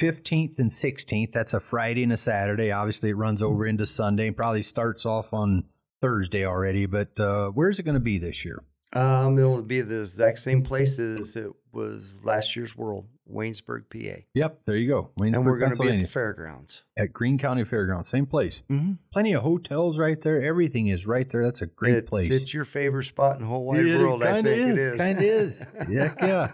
[0.00, 1.32] 15th and 16th.
[1.32, 2.70] That's a Friday and a Saturday.
[2.70, 4.28] Obviously, it runs over into Sunday.
[4.28, 5.64] and Probably starts off on
[6.00, 6.86] Thursday already.
[6.86, 8.62] But uh, where's it going to be this year?
[8.92, 14.22] Um, it'll be the exact same place as it was last year's World, Waynesburg, PA.
[14.34, 15.10] Yep, there you go.
[15.20, 16.82] and we're going to be at the fairgrounds.
[16.96, 18.62] at Greene County Fairgrounds, same place.
[18.68, 18.94] Mm-hmm.
[19.12, 20.42] Plenty of hotels right there.
[20.42, 21.44] Everything is right there.
[21.44, 22.30] That's a great it's, place.
[22.30, 24.24] It's your favorite spot in the whole wide Yeah, world.
[24.24, 24.98] I think is, it is.
[24.98, 25.64] Kind of is.
[25.88, 26.52] Yeah, yeah.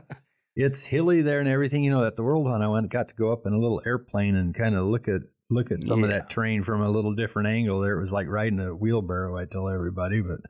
[0.54, 1.84] It's hilly there and everything.
[1.84, 3.80] You know, at the World Hunt, I went got to go up in a little
[3.86, 7.14] airplane and kind of look at look at some of that terrain from a little
[7.14, 7.80] different angle.
[7.80, 9.36] There, it was like riding a wheelbarrow.
[9.36, 10.40] I tell everybody, but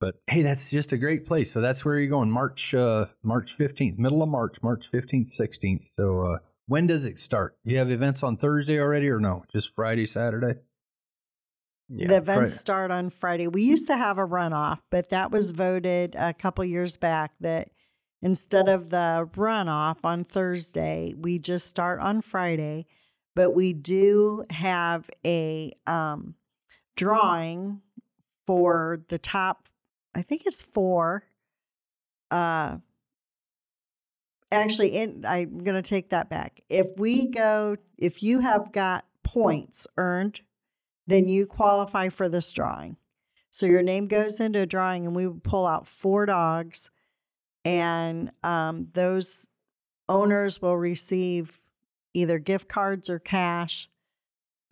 [0.00, 1.52] But hey, that's just a great place.
[1.52, 2.30] So that's where you're going.
[2.30, 5.88] March uh, March fifteenth, middle of March, March fifteenth, sixteenth.
[5.96, 7.56] So uh, when does it start?
[7.64, 9.44] You have events on Thursday already, or no?
[9.52, 10.60] Just Friday, Saturday?
[11.88, 12.08] Yeah.
[12.08, 13.48] the events Fri- start on Friday.
[13.48, 17.70] We used to have a runoff, but that was voted a couple years back that
[18.22, 22.86] instead of the runoff on Thursday, we just start on Friday.
[23.34, 26.34] But we do have a um,
[26.96, 27.80] drawing
[28.46, 29.68] for the top,
[30.14, 31.24] I think it's four.
[32.30, 32.78] Uh,
[34.50, 36.60] actually, in, I'm going to take that back.
[36.68, 40.40] If we go, if you have got points earned
[41.06, 42.96] then you qualify for this drawing.
[43.50, 46.90] So your name goes into a drawing, and we would pull out four dogs,
[47.64, 49.46] and um, those
[50.08, 51.60] owners will receive
[52.14, 53.88] either gift cards or cash,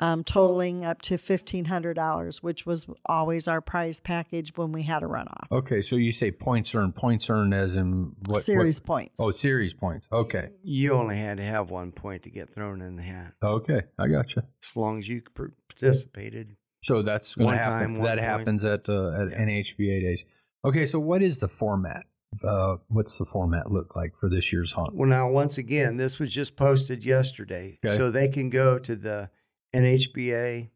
[0.00, 4.82] um, totaling up to fifteen hundred dollars, which was always our prize package when we
[4.82, 5.46] had a runoff.
[5.52, 8.36] Okay, so you say points earned, points earned as in what?
[8.36, 9.16] what- Series points.
[9.20, 10.08] oh, series points.
[10.12, 13.82] Okay, You only had to have one point to get thrown in the hat, okay,
[13.98, 14.44] I gotcha.
[14.64, 16.56] as long as you participated.
[16.82, 17.78] So that's going One to happen.
[17.80, 18.20] time, one that point.
[18.30, 19.42] happens at uh, at Yeah.
[19.42, 20.24] NHBA days.
[20.64, 22.04] Okay, so what is the format?
[22.46, 24.94] Uh, what's the format look like for this year's hunt?
[24.94, 27.78] Well, now, once again, this was just posted yesterday.
[27.84, 27.96] Okay.
[27.96, 29.30] So they can go to the
[29.74, 30.70] NHBA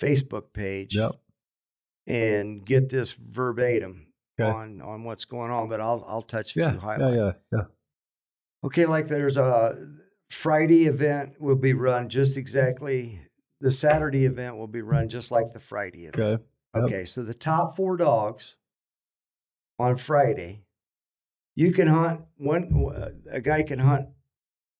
[0.00, 1.12] Facebook page Yep.
[2.06, 4.06] and get this verbatim
[4.40, 4.50] Okay.
[4.50, 7.16] on, on what's going on, but I'll, I'll touch a Yeah, few yeah, highlights.
[7.16, 7.64] yeah, yeah.
[8.64, 9.76] Okay, like there's a
[10.28, 13.20] Friday event will be run just exactly,
[13.60, 16.16] the Saturday event will be run just like the Friday event.
[16.18, 16.42] Okay.
[16.74, 16.84] Yep.
[16.84, 18.56] Okay, so the top four dogs
[19.78, 20.64] on Friday,
[21.54, 23.22] you can hunt one.
[23.30, 24.08] A guy can hunt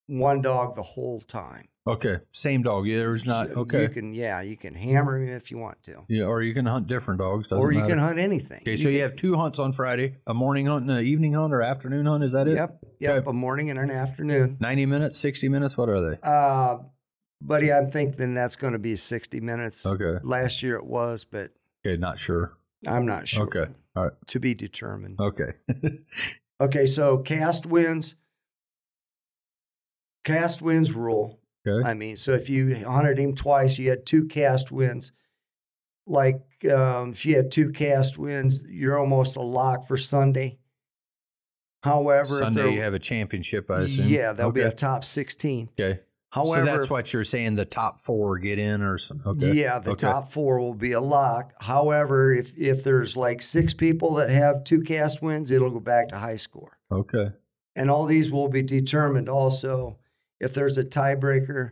[0.07, 1.69] one dog the whole time.
[1.87, 2.17] Okay.
[2.33, 2.87] Same dog.
[2.87, 3.51] Yeah, there's not.
[3.51, 3.83] Okay.
[3.83, 6.65] You can, yeah, you can hammer him if you want to, yeah, or you can
[6.65, 7.49] hunt different dogs.
[7.49, 7.91] Doesn't or you matter.
[7.91, 8.61] can hunt anything.
[8.63, 11.53] Okay, so you have two hunts on Friday: a morning hunt and an evening hunt,
[11.53, 12.25] or afternoon hunt.
[12.25, 12.55] Is that it?
[12.55, 13.31] Yep, yep, Okay.
[13.31, 14.57] a morning and an afternoon.
[14.61, 15.77] Ninety minutes, sixty minutes.
[15.77, 16.19] What are they?
[16.23, 16.79] Uh,
[17.43, 19.85] buddy, I'm thinking that's going to be 60 minutes.
[19.85, 20.19] Okay.
[20.23, 21.51] Last year it was, but
[21.87, 22.57] Okay, not sure.
[22.87, 23.43] I'm not sure.
[23.45, 23.71] Okay.
[23.95, 24.13] All right.
[24.29, 25.21] To be determined.
[25.21, 25.53] Okay.
[26.61, 28.15] Okay, so cast wins.
[30.25, 31.39] Cast wins rule.
[31.67, 31.87] okay.
[31.89, 35.13] I mean, so if you hunted him twice, you had two cast wins.
[36.07, 40.59] Like um, if you had two cast wins, you're almost a lock for Sunday.
[41.83, 43.71] However, Sunday you have a championship.
[43.71, 44.09] I assume.
[44.09, 45.69] yeah, there'll be a top 16.
[45.79, 46.01] Okay.
[46.31, 47.55] However, so that's what you're saying.
[47.55, 49.23] The top four get in, or some.
[49.25, 49.53] Okay.
[49.53, 50.07] Yeah, the Okay.
[50.09, 51.53] top four will be a lock.
[51.61, 56.09] However, if if there's like six people that have two cast wins, it'll go back
[56.09, 56.79] to high score.
[56.91, 57.31] Okay.
[57.77, 59.99] And all these will be determined also.
[60.41, 61.71] If there's a tiebreaker,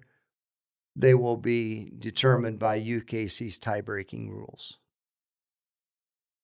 [0.96, 4.78] they will be determined by UKC's tiebreaking rules.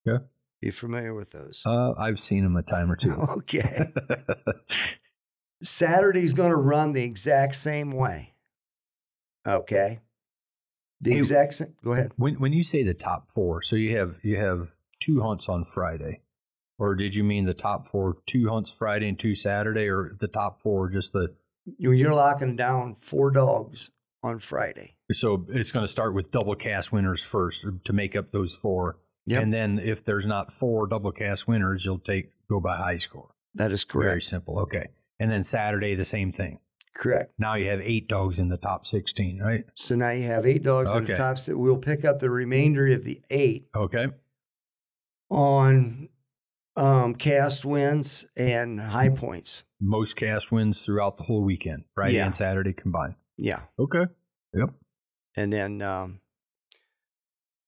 [0.04, 0.18] Yeah.
[0.60, 1.62] You familiar with those?
[1.64, 3.12] Uh, I've seen them a time or two.
[3.12, 3.92] okay.
[5.62, 8.34] Saturday's going to run the exact same way.
[9.46, 10.00] Okay.
[11.00, 11.74] The Hey, exact same.
[11.84, 12.12] Go ahead.
[12.16, 14.68] when when you say the top four, so you have you have
[15.00, 16.22] two hunts on Friday,
[16.78, 20.26] or did you mean the top four, two hunts Friday and two Saturday, or the
[20.28, 21.34] top four just the?
[21.78, 23.90] You- You're locking down four dogs
[24.22, 24.94] on Friday.
[25.12, 28.54] So it's going to start with double cast winners first uh, to make up those
[28.54, 29.42] four, Yep.
[29.42, 33.30] and then if there's not four double cast winners, you'll take go by high score.
[33.54, 34.06] That is correct.
[34.06, 34.58] Very simple.
[34.60, 34.88] Okay,
[35.18, 36.58] and then Saturday the same thing.
[36.94, 37.32] Correct.
[37.38, 39.64] Now you have eight dogs in the top sixteen, right?
[39.74, 41.56] So now you have eight dogs in the top six.
[41.56, 44.08] We'll pick up the remainder of the eight Okay.
[45.30, 46.08] on
[46.78, 49.64] um, cast wins and high points.
[49.80, 52.26] Most cast wins throughout the whole weekend, Friday Yeah.
[52.26, 53.14] and Saturday combined.
[53.36, 53.62] Yeah.
[53.78, 54.04] Okay.
[54.54, 54.70] Yep.
[55.36, 56.20] And then, um,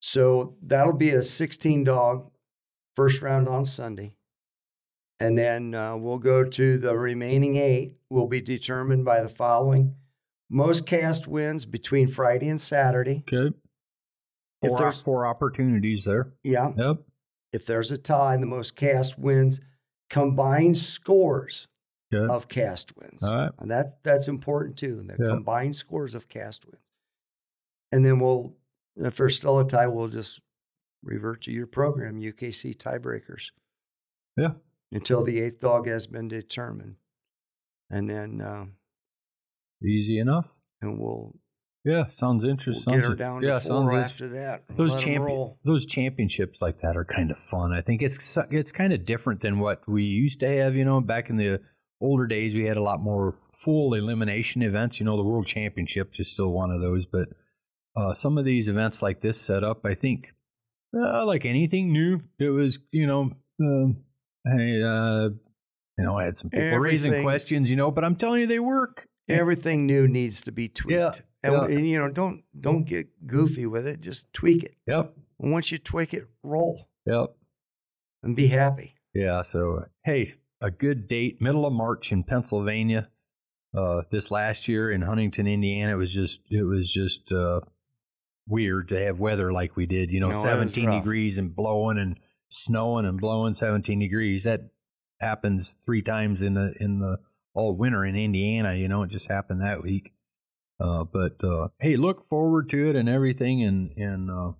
[0.00, 2.30] so that'll be a 16 dog
[2.96, 4.16] first round on Sunday.
[5.18, 9.96] And then uh, we'll go to the remaining eight, will be determined by the following
[10.48, 13.22] most cast wins between Friday and Saturday.
[13.32, 13.54] Okay.
[14.62, 16.32] If Four, there's- four opportunities there.
[16.42, 16.72] Yeah.
[16.76, 16.96] Yep.
[17.52, 19.60] If there's a tie, the most cast wins
[20.08, 21.66] combined scores
[22.12, 22.32] Okay.
[22.32, 23.22] of cast wins.
[23.22, 23.52] All right.
[23.58, 25.02] And that's that's important too.
[25.06, 25.34] The Yeah.
[25.34, 26.82] combined scores of cast wins.
[27.92, 28.56] And then we'll
[28.96, 30.40] if there's still a tie, we'll just
[31.02, 33.50] revert to your program, UKC tiebreakers.
[34.36, 34.54] Yeah.
[34.92, 36.96] Until the eighth dog has been determined.
[37.88, 38.76] And then um,
[39.82, 40.48] Easy enough.
[40.82, 41.34] and we'll,
[41.84, 42.04] Yeah.
[42.10, 42.94] Sounds we'll interesting.
[42.94, 44.64] get her down yeah, to four sounds after that.
[44.76, 47.72] those let 'em champion those championships like that are kind of fun.
[47.72, 50.74] I think it's it's kind of different than what we used to have.
[50.74, 51.60] You know, back in the
[52.00, 55.00] older days, we had a lot more full elimination events.
[55.00, 57.28] You know, the World Championships is still one of those, but
[57.96, 60.28] uh, some of these events like this set up, I think
[60.92, 64.02] Uh, like anything new, it was you know, um,
[64.46, 65.28] I uh,
[65.98, 68.58] you know, I had some people raising questions, you know, but I'm telling you, they
[68.58, 69.06] work.
[69.30, 70.98] Everything new needs to be tweaked.
[70.98, 71.12] Yeah,
[71.42, 71.76] And, yeah.
[71.76, 74.00] and, you know, don't don't get goofy with it.
[74.00, 74.74] Just tweak it.
[74.86, 77.34] Yep, And once you tweak it, roll yep.
[78.22, 78.94] and be happy.
[79.14, 79.42] Yeah.
[79.42, 83.08] So, hey, a good date, middle of March in Pennsylvania.
[83.76, 87.60] Uh, this last year in Huntington, Indiana, it was just it was just uh,
[88.48, 90.10] weird to have weather like we did.
[90.10, 92.18] You know, No, 17 degrees and blowing and
[92.48, 94.42] snowing and blowing 17 degrees.
[94.44, 94.70] That
[95.20, 97.18] happens three times in the in the
[97.54, 98.74] all winter in Indiana.
[98.74, 100.12] You know, it just happened that week.
[100.80, 103.62] Uh, but uh, hey, look forward to it and everything.
[103.62, 104.52] And and uh,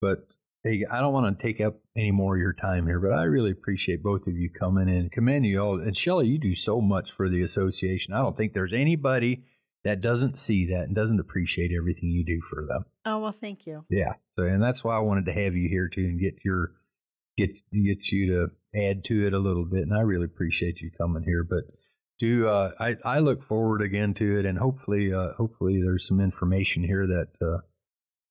[0.00, 0.26] but
[0.62, 3.24] hey, I don't want to take up any more of your time here, but I
[3.24, 5.10] really appreciate both of you coming in.
[5.10, 5.80] Commend you all.
[5.80, 8.14] And Shelly, you do so much for the association.
[8.14, 9.44] I don't think there's anybody
[9.84, 12.86] that doesn't see that and doesn't appreciate everything you do for them.
[13.04, 13.84] Oh well, thank you.
[13.90, 14.14] Yeah.
[14.34, 16.72] So, and that's why I wanted to have you here too and get your
[17.36, 19.82] get get you to add to it a little bit.
[19.82, 21.44] And I really appreciate you coming here.
[21.44, 21.64] But
[22.18, 26.20] do uh, I I look forward again to it, and hopefully uh, hopefully there's some
[26.20, 27.58] information here that uh,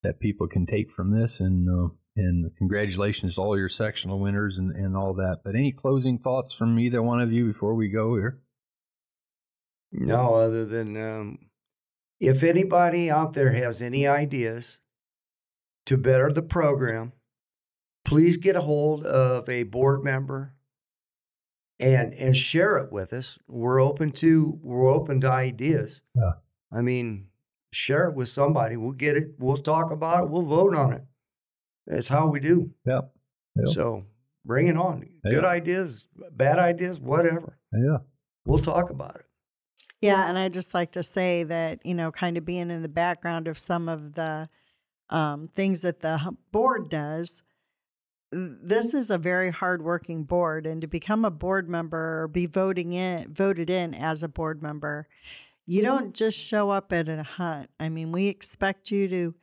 [0.04, 1.40] that people can take from this.
[1.40, 5.40] And uh, and congratulations to all your sectional winners and and all that.
[5.44, 8.40] But any closing thoughts from either one of you before we go here?
[9.92, 11.40] No, other than um,
[12.20, 14.80] if anybody out there has any ideas
[15.86, 17.14] to better the program,
[18.06, 20.56] please get a hold of a board member
[21.80, 23.38] and and share it with us.
[23.48, 26.02] We're open to we're open to ideas.
[26.16, 26.34] Yeah.
[26.72, 27.28] I mean,
[27.72, 28.78] share it with somebody.
[28.78, 29.36] We'll get it.
[29.38, 30.30] We'll talk about it.
[30.30, 31.04] We'll vote on it.
[31.86, 32.72] That's how we do.
[32.86, 33.14] Yep.
[33.58, 33.68] Yep.
[33.68, 34.06] So
[34.46, 35.08] bring it on.
[35.24, 37.58] Good ideas, bad ideas, whatever.
[37.74, 37.98] Yeah.
[38.46, 39.26] We'll talk about it.
[40.02, 42.90] Yeah, and I just like to say that you know, kind of being in the
[42.90, 44.50] background of some of the
[45.10, 47.44] um, things that the board does.
[48.34, 48.98] This mm-hmm.
[48.98, 53.32] is a very hardworking board, and to become a board member or be voting in,
[53.34, 55.08] voted in as a board member,
[55.66, 55.92] you mm-hmm.
[55.92, 57.70] don't just show up at a hunt.
[57.80, 59.36] I mean, we expect you to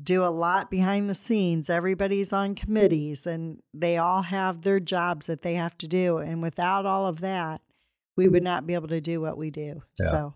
[0.00, 1.70] do a lot behind the scenes.
[1.70, 6.18] Everybody's on committees, and they all have their jobs that they have to do.
[6.18, 7.60] And without all of that,
[8.16, 9.82] we would not be able to do what we do.
[9.98, 10.10] Yeah.
[10.10, 10.34] So,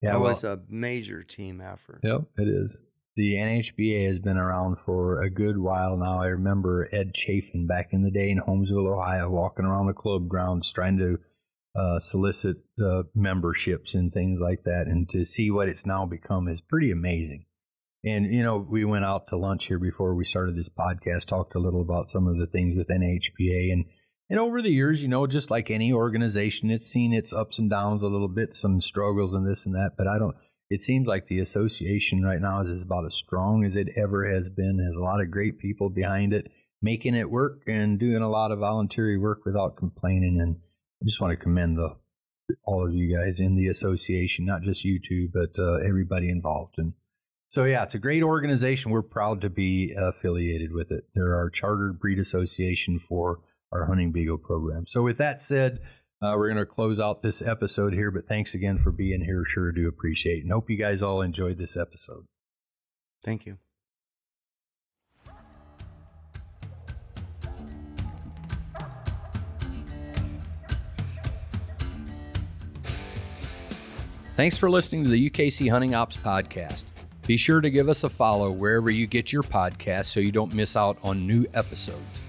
[0.00, 0.12] Yeah.
[0.12, 2.00] that well- was a major team effort.
[2.02, 2.82] Yep, it is.
[3.16, 6.20] The NHBA has been around for a good while now.
[6.20, 10.28] I remember Ed Chafin back in the day in Holmesville, Ohio, walking around the club
[10.28, 11.18] grounds trying to
[11.74, 14.84] uh, solicit uh, memberships and things like that.
[14.86, 17.46] And to see what it's now become is pretty amazing.
[18.04, 21.54] And, you know, we went out to lunch here before we started this podcast, talked
[21.54, 23.72] a little about some of the things with NHBA.
[23.72, 23.86] And,
[24.28, 27.70] and over the years, you know, just like any organization, it's seen its ups and
[27.70, 29.92] downs a little bit, some struggles and this and that.
[29.96, 30.36] But I don't,
[30.70, 34.48] it seems like the association right now is, about as strong as it ever has
[34.48, 34.84] been.
[34.84, 36.50] Has a lot of great people behind it,
[36.82, 40.40] making it work and doing a lot of voluntary work without complaining.
[40.40, 40.56] And
[41.00, 41.96] I just want to commend the
[42.64, 46.74] all of you guys in the association, not just you two, but uh, everybody involved.
[46.78, 46.92] And
[47.48, 48.90] so, yeah, it's a great organization.
[48.90, 51.04] We're proud to be affiliated with it.
[51.14, 53.40] They're our chartered breed association for
[53.72, 54.86] our hunting beagle program.
[54.86, 55.78] So, with that said,
[56.22, 59.44] uh, we're going to close out this episode here, but thanks again for being here.
[59.44, 60.42] Sure do appreciate it.
[60.44, 62.26] And hope you guys all enjoyed this episode.
[63.24, 63.58] Thank you.
[74.36, 76.84] Thanks for listening to the UKC Hunting Ops Podcast.
[77.26, 80.54] Be sure to give us a follow wherever you get your podcasts so you don't
[80.54, 82.20] miss out on new episodes.